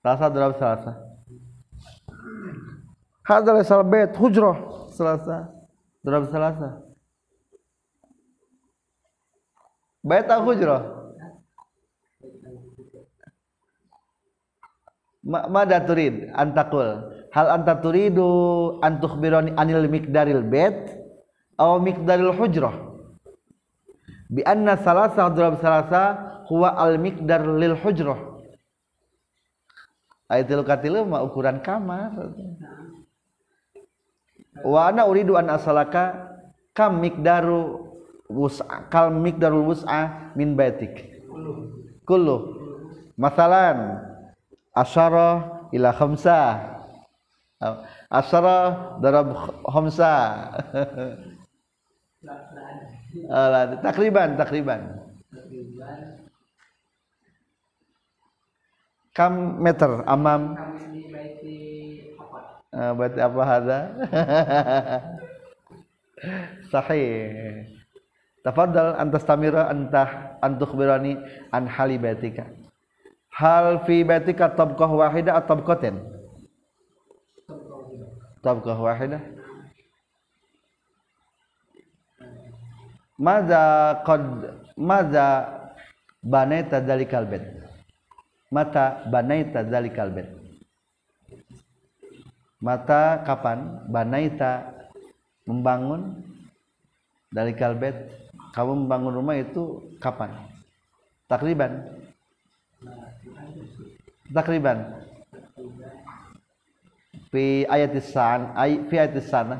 [0.00, 0.92] Selasa darab selasa.
[3.28, 4.56] Hadza laysal bait hujrah
[4.96, 5.52] selasa.
[6.00, 6.80] Darab selasa.
[10.00, 10.80] Bait atau hujrah?
[15.19, 16.34] Ma mada turid?
[16.34, 17.06] Antakul.
[17.30, 20.98] Hal anta turidu tukhbirani anil miqdaril bait
[21.54, 22.74] aw miqdaril hujrah?
[24.26, 26.18] Bi anna salasa darab salasa
[26.50, 28.18] huwa al miqdar lil hujrah.
[30.26, 32.34] Ayatul katilu mah ukuran kamar.
[34.66, 36.34] Wa ana uridu an asalaka
[36.74, 37.86] kam miqdaru
[38.30, 41.14] wus'a kal miqdarul wus'a min baitik.
[42.06, 42.58] Kullu.
[43.14, 44.09] Masalan
[44.80, 46.40] asyara ila khamsa.
[48.08, 48.56] Asyara
[49.04, 49.28] darab
[49.68, 50.12] khamsa.
[53.28, 54.80] Alah, takriban takriban.
[59.12, 60.56] Kam meter amam.
[62.70, 63.78] Apa Ah, berarti apa hada?
[66.70, 67.66] Sahih.
[68.46, 71.18] Tafadhal antastamira antah antukhbirani
[71.50, 72.46] an hali baitika
[73.40, 75.96] hal fi baitika tabqah wahida atau tabqatain
[78.44, 79.20] tabqah wahida.
[83.20, 83.64] Maza
[84.08, 84.24] qad
[84.80, 85.26] maza
[86.24, 87.44] banaita dzalikal bait?
[88.48, 90.28] Mata banaita dzalikal bait?
[92.60, 94.72] Mata kapan banaita
[95.44, 96.24] membangun
[97.32, 97.96] dari kalbet
[98.56, 100.32] kamu membangun rumah itu kapan?
[101.28, 101.99] Takriban
[104.30, 104.78] takriban.
[107.30, 109.56] Fi ayat san ay fi ayat sana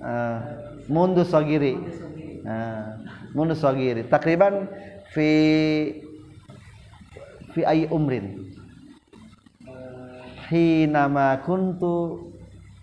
[0.00, 0.38] uh,
[0.88, 1.76] mundu sogiri
[2.48, 2.84] uh,
[3.36, 4.68] mundu sogiri takriban
[5.12, 5.28] fi
[7.52, 8.40] fi ay umrin.
[10.44, 12.28] Hinama kuntu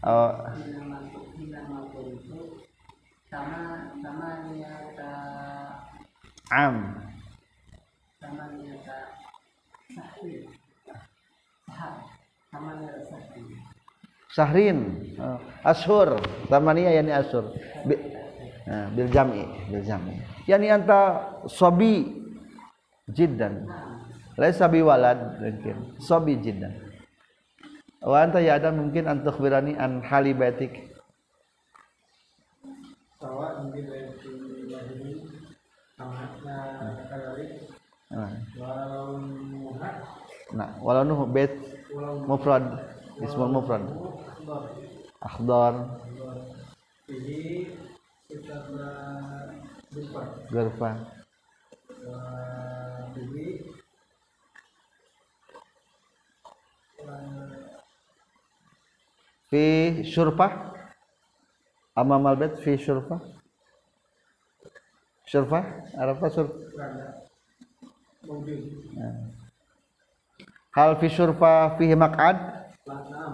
[0.02, 0.81] oh, nama nama itu
[3.32, 5.14] sama sama nyata
[6.52, 7.00] am.
[8.20, 8.98] Sama nyata
[9.88, 12.04] sahab
[12.52, 13.72] sama nyata sahih
[14.32, 14.80] Syahrin
[15.20, 16.20] oh, Ashur.
[16.48, 17.52] Tamania yani Ashur.
[17.84, 18.00] Bi,
[18.64, 19.44] nah, Bil jam'i.
[19.68, 20.24] Bil jam'i.
[20.48, 21.20] Yani anta
[21.52, 22.08] Sobi
[23.12, 23.68] Jiddan.
[24.40, 26.00] Laisa bi walad mungkin.
[26.00, 26.72] Sobi jiddan.
[28.00, 30.91] Wa anta ya ada mungkin antuk birani an hali baitik
[33.22, 33.62] Sawa
[37.06, 37.46] kalari
[38.10, 39.22] nah, Walau
[40.58, 41.54] nah walau nuh bait
[42.26, 42.82] mufrad.
[43.22, 43.86] Ismul mufrad.
[45.22, 46.02] Akhdar.
[47.06, 47.70] Ini
[48.26, 48.58] kita
[50.50, 50.98] Ini
[59.54, 59.64] fi
[60.10, 60.71] syurfah
[61.96, 63.20] amamal bait fi syurfah
[65.26, 65.64] syurfah
[65.98, 66.60] apa syurfah
[68.22, 68.60] Mungkin
[70.78, 72.38] hal fi syurfah fihi maq'ad?
[72.86, 73.34] Naam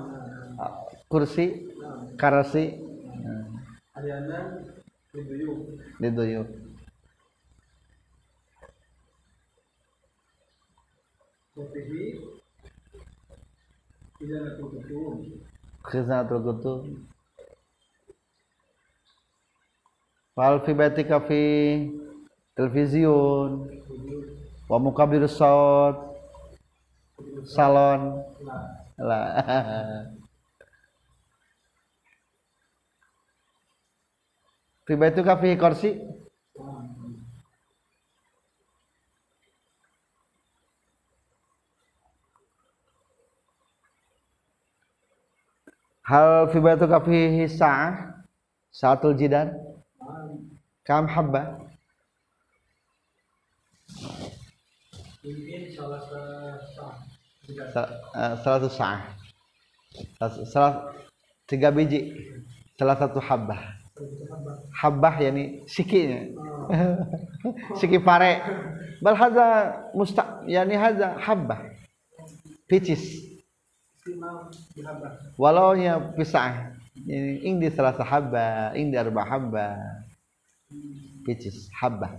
[1.12, 1.68] kursi
[2.20, 2.84] karasi.
[3.98, 4.62] Ariana
[5.10, 6.46] Ribuyu diduyuk
[11.58, 12.22] Kopihi
[15.90, 16.86] Tidak ada tutup
[20.38, 21.42] hal fi baitika fi
[22.56, 23.66] television
[24.70, 25.98] wa mukabir saut
[27.46, 28.24] salon.
[28.98, 29.26] Lah.
[34.88, 35.90] Fi baitika fi kursi?
[46.08, 48.16] Hal fi baitika fihi sa'ah
[48.72, 49.52] sa'atul jidan
[57.76, 59.02] salah satu sa'ah
[60.20, 60.74] Salah- salah
[61.50, 62.14] tiga biji.
[62.78, 63.58] Salah satu habbah
[64.78, 66.30] habbah yani sikinya
[67.80, 68.46] siki pare.
[69.02, 71.66] Bal hadza musta yani hadza habbah
[72.70, 73.26] picis.
[75.42, 76.78] Walau nya pisah.
[76.98, 79.97] Ini ing di salah habba ing di arba habba
[81.24, 82.18] picis habbah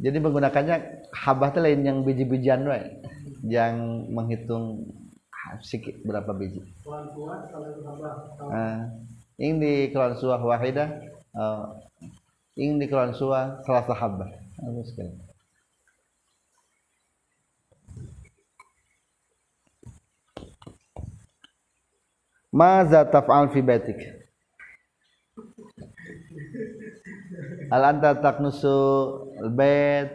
[0.00, 0.76] jadi menggunakannya
[1.12, 2.80] habbah itu lain yang biji-bijian we
[3.44, 4.86] yang menghitung
[5.60, 8.08] sikit berapa biji apa
[8.50, 8.78] Ah,
[9.40, 10.88] ing di keluar suah wahidah
[11.34, 11.74] oh,
[12.54, 15.16] ing di keluar suah salah sahabat Bagus sekali.
[22.52, 23.08] Maza?
[27.70, 28.74] Hal anta taknusu
[29.38, 30.10] al-bait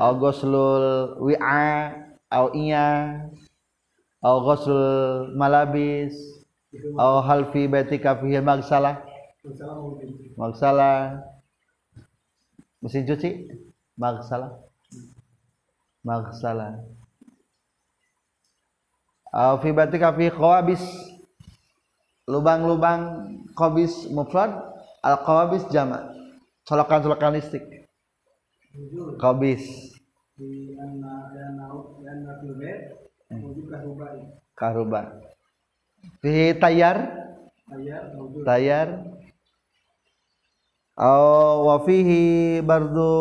[0.00, 1.92] au ghuslul wi'a
[2.32, 3.20] au iya
[4.24, 6.16] au ghuslul malabis
[6.96, 9.04] au hal fi baitika fihi magsalah
[10.40, 11.20] magsalah
[12.80, 13.44] mesin cuci?
[14.00, 14.56] Magsalah
[16.00, 16.80] magsalah
[19.36, 20.80] au fi baitika fi qawabis
[22.24, 24.48] lubang-lubang qabis mufrad
[25.04, 26.13] al qawabis jama'
[26.64, 27.64] colokan-colokan listrik.
[33.28, 34.20] Di wujud karubai.
[34.56, 35.00] Karuba
[36.20, 37.22] fi tayar.
[38.44, 38.88] Tayar
[40.94, 43.14] au wa fihi bardu.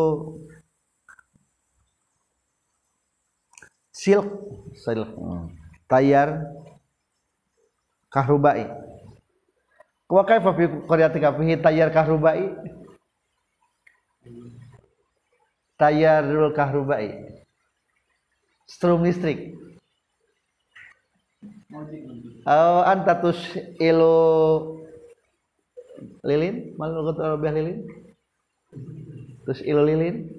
[3.93, 4.27] Silk.
[4.75, 5.09] Silk.
[5.15, 5.47] Hmm.
[5.87, 6.49] tayar.
[8.13, 8.69] Kahrubai
[10.05, 12.53] wa kaifa fi qaryatika fihi tayar kahrubai
[15.77, 17.23] tayarul kahrubai
[18.67, 19.53] strum listrik
[22.45, 23.39] Oh, anta tus
[23.81, 24.13] ilu
[26.21, 27.77] lilin, malu lebih lilin.
[29.43, 30.29] Terus ilu lilin.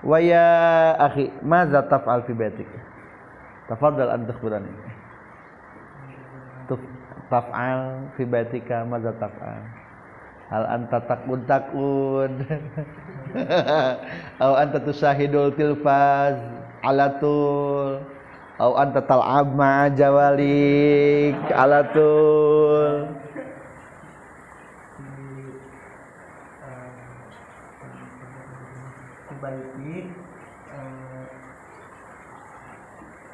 [0.00, 0.46] Waya
[0.96, 2.68] akhi, madza taf'al fi baitik?
[3.68, 4.72] Tafadhal an tukhbirani.
[7.28, 8.88] Taf'al fi baitika
[9.20, 9.79] taf'al?
[10.50, 12.42] Hal anta takun takun?
[14.42, 16.34] Au anta tusahidul tilfaz
[16.82, 18.02] alatul?
[18.58, 23.06] Au anta tal'ab ma'a jawalik alatul?
[30.70, 31.26] Eh,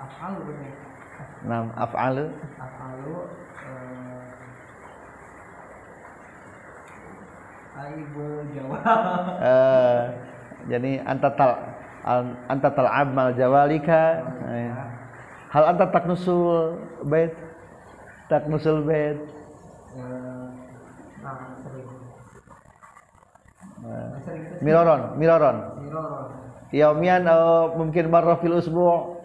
[0.04, 0.52] afalu
[1.48, 3.16] Nam af'alu afalu
[3.66, 4.24] eh,
[7.76, 8.24] Aibu
[8.56, 8.78] Jawa
[9.44, 10.02] eh
[10.66, 11.52] jadi anta tal
[12.06, 14.24] al- anta tal'ab mal jawalika.
[14.50, 14.70] Eh.
[15.52, 16.74] hal anta taknusul
[17.06, 17.34] bait
[19.96, 20.48] Eh,
[21.24, 21.88] nah sering
[23.86, 25.56] Eh, sering itu miroron miroron.
[25.80, 26.28] Miroro
[26.74, 29.16] yaumian atau mungkin marrah fil usbu'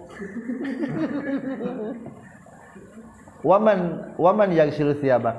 [3.41, 3.79] waman
[4.21, 5.33] waman yaghsilu thiyabak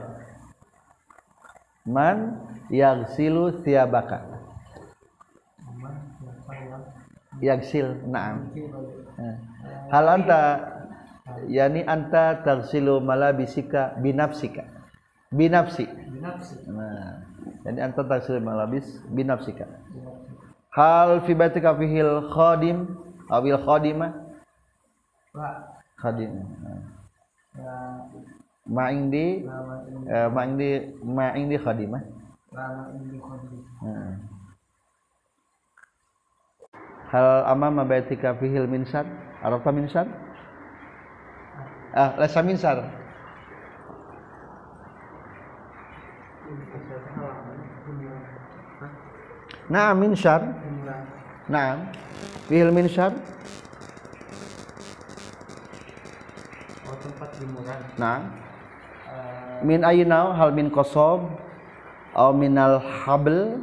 [1.87, 2.43] man
[2.73, 4.25] yaghsilu thiyabaka
[5.69, 6.83] aman siapa yang
[7.45, 8.49] yaghsil na'am.
[9.21, 9.37] Eh.
[9.93, 10.41] hal anta
[11.51, 14.65] yani anta taghsilu malabisika binafsika.
[15.33, 15.89] Binafsi.
[16.69, 17.25] Nah
[17.65, 19.69] jadi anta taghsilu malabis binafsika.
[20.73, 22.89] Hal fi baitika fihil khadim
[23.29, 24.13] awil khadimah
[25.33, 25.57] Pak.
[25.97, 26.45] Khadim.
[28.69, 30.71] Ma indi lama ini eh, ma indi
[31.03, 32.03] ma indi khadimah
[32.53, 34.13] Nah.
[37.13, 39.09] hal amama baitika fihil minsar
[39.41, 40.07] arafta minsar
[41.97, 42.79] ah lesa minsar
[49.73, 50.43] Naam minsyar.
[51.49, 51.89] Naam.
[52.45, 53.15] Fihil minsyar.
[56.85, 57.31] oh tempat.
[57.41, 58.21] Eh,
[59.65, 61.42] Min ayinau hal min kosob
[62.15, 63.61] au minal habl.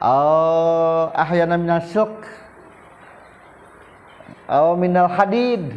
[0.00, 2.24] Au ahyana minal silk
[4.48, 5.70] au minal hadid.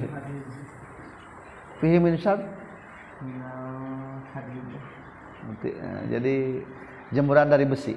[1.83, 2.25] Fihi hadid
[5.43, 6.35] Nanti, eh, jadi
[7.11, 7.93] jemuran dari besi.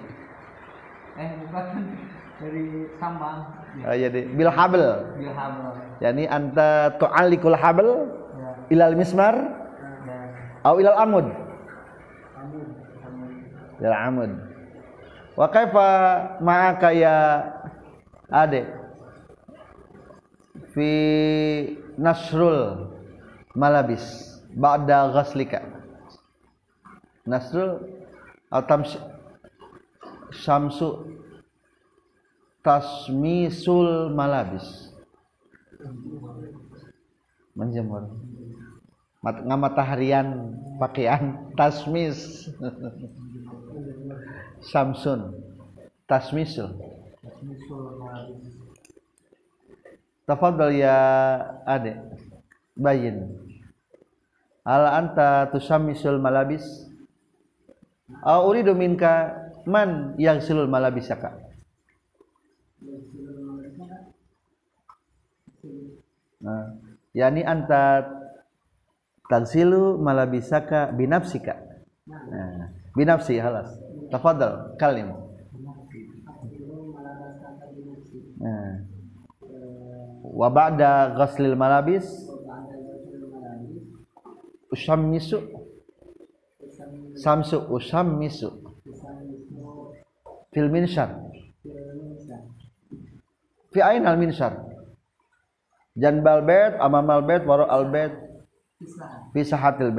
[1.16, 1.64] Eh bukan.
[2.36, 3.48] Dari sambang.
[3.80, 4.82] Ya Eh, jadi bil habl.
[5.16, 8.50] Bilhamel yani anta tu'allikul habl ya.
[8.68, 10.16] ilal mismar ya.
[10.68, 11.26] au ilal amud
[13.81, 14.33] ilal amud
[15.37, 15.89] wa kaifa
[16.41, 17.16] ma'aka ya
[18.33, 18.66] ade?
[20.72, 20.91] Fi
[21.97, 22.93] nasrul
[23.57, 24.05] malabis
[24.53, 25.64] ba'da ghaslika.
[27.27, 27.81] Nasrul
[28.53, 28.85] atau
[30.33, 30.89] syamsu
[32.61, 34.93] tasmisul malabis.
[37.57, 38.12] Menjemur.
[39.24, 42.47] Mat, ngamataharian pakaian tasmis
[44.66, 45.34] samsun.
[46.06, 46.70] Tasmisul.
[50.26, 50.98] Tafadhal ya
[51.66, 51.98] ade
[52.74, 53.30] bayin.
[54.66, 56.66] Hal anta tusammisul malabis?
[58.22, 59.34] Au uridu minka
[59.66, 61.42] man yaghsilul malabisaka?
[66.42, 66.78] Nah,
[67.10, 68.06] yani anta
[69.26, 71.58] tagsilu malabisaka binafsika.
[72.06, 73.86] Nah, binafsi halas.
[74.11, 75.11] Tafadhal kalim.
[78.40, 78.84] Nah.
[80.22, 82.07] Wa ba'da ghaslil malabis?
[84.70, 85.38] Usammisu.
[87.16, 88.50] Samsu usammisu.
[90.52, 91.26] Fil minshar
[93.76, 94.57] fi ain al minshar
[96.00, 98.12] janbal bait amamal bait waro al bait
[99.36, 99.92] fi sahatil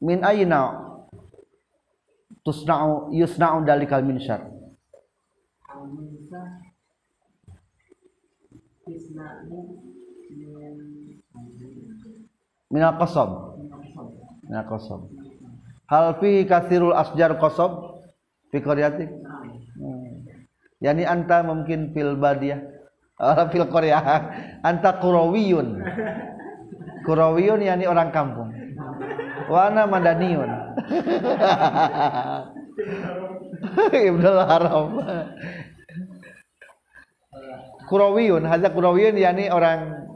[0.00, 0.86] min aina?
[2.44, 4.46] Tusna'u yusna'u dalikal minshar
[12.70, 13.30] minal qasab.
[14.46, 15.00] Minal qasab.
[15.90, 18.02] Hal fi kathirul asjar qasab?
[18.50, 19.10] Fi qaryatik
[19.76, 20.24] Hmm.
[20.80, 22.64] yani anta mungkin fil badiyah
[23.20, 24.00] oh, fil Korea.
[24.64, 25.84] Anta kurawiyun.
[27.04, 28.45] Kurawiyun yani orang kampung
[29.50, 30.52] wana madaniyun
[33.90, 35.00] Ibnul Haram.
[37.86, 40.10] Kurawiyun hadza kurawiyun yani orang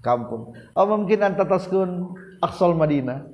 [0.00, 0.56] kampung.
[0.72, 3.28] Oh mungkin anta taskun Aksol Madinah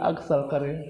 [0.00, 0.80] Aksal karya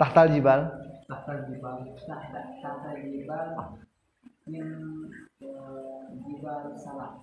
[0.00, 0.60] Tahtal Jibal.
[1.10, 1.76] Tahta jibal.
[2.06, 3.46] Tahta tahta jibal
[4.46, 4.66] min
[5.42, 7.20] eh, jibal salah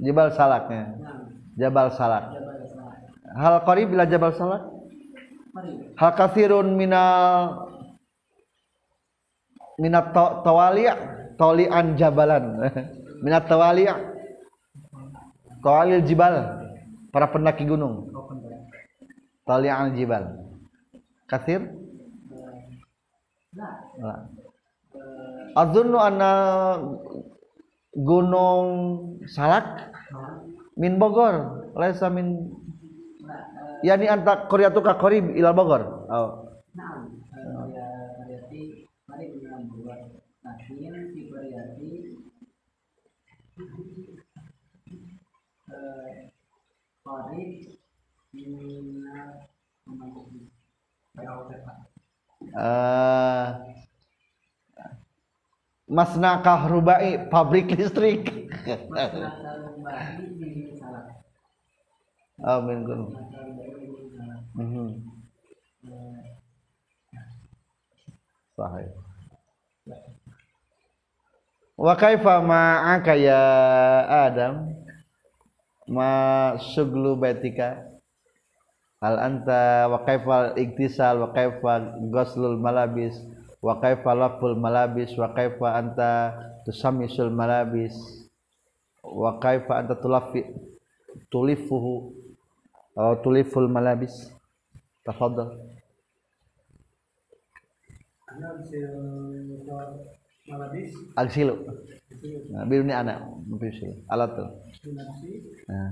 [0.00, 1.28] Jibal Salaknya nah.
[1.54, 2.24] Jabal Salak.
[3.36, 4.64] Hal qarib bila Jabal Salak?
[6.00, 7.68] Hal kathirun minal
[9.76, 10.88] minat ta- tawali'
[11.36, 12.44] talian jabalan.
[13.24, 13.88] Minat tawali'
[15.64, 16.64] tawalil jibal
[17.12, 18.12] para pendaki gunung.
[19.48, 20.45] Talian jibal
[21.26, 21.60] kathir?
[23.56, 24.28] Nah.
[25.56, 26.32] Azunnu anna
[27.96, 28.68] gunung
[29.26, 29.90] Salak?
[30.76, 31.66] Min Bogor.
[31.72, 32.52] Laisa min
[33.82, 35.82] yani anta qaryatu ka qarib ila Bogor.
[36.12, 36.28] Oh.
[49.06, 49.32] nah
[49.96, 50.35] mari kita
[52.56, 53.46] Eh,
[55.88, 58.26] Masna Kahrubai pabrik listrik
[62.44, 63.12] Amin gunung
[64.56, 65.04] Mhm.
[68.56, 68.88] Sahih.
[71.76, 73.42] Wa kaifa ma'aka ya
[74.24, 74.72] Adam
[75.92, 76.08] ma
[76.72, 77.95] suglu baitika
[79.02, 83.14] hal anta wa kaifa iktisal wa kaifa ghuslul malabis
[83.62, 86.10] wa kaifa laful malabis wa kaifa anta
[86.64, 87.94] tusamisul malabis
[89.04, 90.44] wa kaifa anta tulaffi
[91.30, 92.12] tulifuhu
[92.96, 94.32] atau tuliful malabis.
[95.04, 95.52] Tafadhal.
[101.16, 101.54] Agsilu
[102.52, 103.18] nah, biru ni anak
[104.12, 104.48] alat tuh
[105.66, 105.90] nah.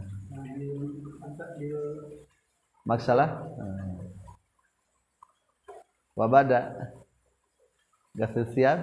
[2.86, 3.42] Masalah?
[6.14, 6.76] Wabada.
[8.14, 8.78] Siap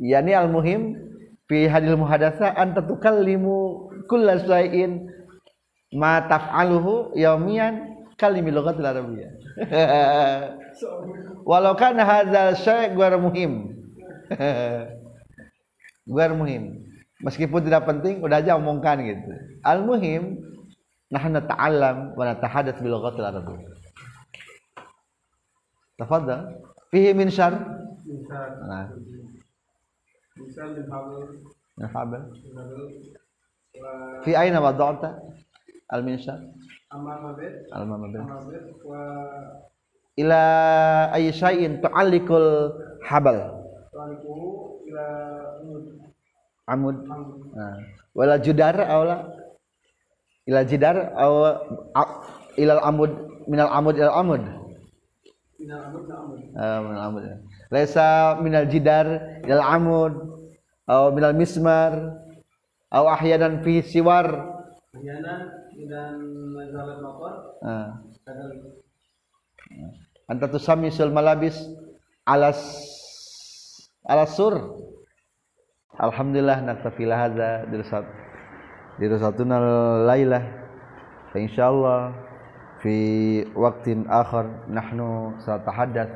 [0.00, 0.96] yani al muhim
[1.44, 5.12] fi hadil muhadasa anta tukallimu kulla syai'in
[5.92, 9.36] ma taf'aluhu yaumiyan kalimi lughatil arabiyyah
[11.50, 13.76] walau kana hadzal syai' ghair muhim.
[16.10, 16.86] Ghair muhim.
[17.20, 19.30] Meskipun tidak penting udah aja omongkan gitu.
[19.66, 20.38] Al muhim
[21.10, 23.80] nahnu nata'allam wa natahadath bil lughatil arabiyyah
[26.00, 26.56] tafadhal.
[26.90, 27.52] Fihi min syar
[28.64, 28.88] nah.
[30.40, 31.44] Habib
[31.76, 32.22] Marhaban.
[34.24, 35.20] Fi aina wada'ta.
[38.32, 39.00] Mabed wa
[40.18, 40.42] Ila
[41.16, 42.76] ayyi syai'in tu'alliqul
[43.08, 43.38] habal.
[44.88, 45.06] Ila
[46.68, 46.96] Amud.
[47.54, 47.76] Nah.
[48.12, 49.16] Wala awla
[50.50, 51.32] ila jidar aw
[52.58, 53.12] ilal amud
[53.46, 54.42] minal amud ilal amud.
[55.60, 56.40] Minal Amud na Amud.
[56.56, 57.22] Ah, minal amud.
[57.68, 59.06] Laisa minal jidar
[59.44, 60.14] ilal amud
[60.88, 62.16] aw minal mismar
[62.90, 64.26] aw ahyanan fi siwar.
[64.96, 65.40] Ahyanan
[65.90, 66.16] dan
[66.56, 67.34] mazhabat motor
[67.64, 67.98] Ah.
[70.30, 71.56] anta tusami sul malabis
[72.24, 72.60] alas
[74.08, 74.54] alas sur.
[76.00, 78.08] Alhamdulillah naktafi hadza dirsat
[79.08, 79.56] dirsatuna
[80.04, 80.44] lailah
[81.32, 82.12] fa insyaallah
[82.84, 82.96] fi
[83.56, 86.12] waqtin akhar nahnu satahaddath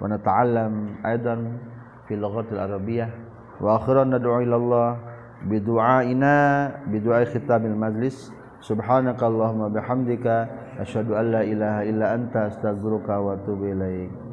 [0.00, 1.56] wa nata'allam aidan
[2.04, 3.08] fi lughatil arabiyyah
[3.56, 4.90] wa akhiran nad'u ila Allah
[5.48, 6.36] bidu'aina
[6.92, 8.28] bidu'ai khitamil majlis
[8.60, 10.48] subhanakallahumma bihamdika
[10.80, 14.25] asyhadu an la ilaha illa anta astaghfiruka wa atubu ilaik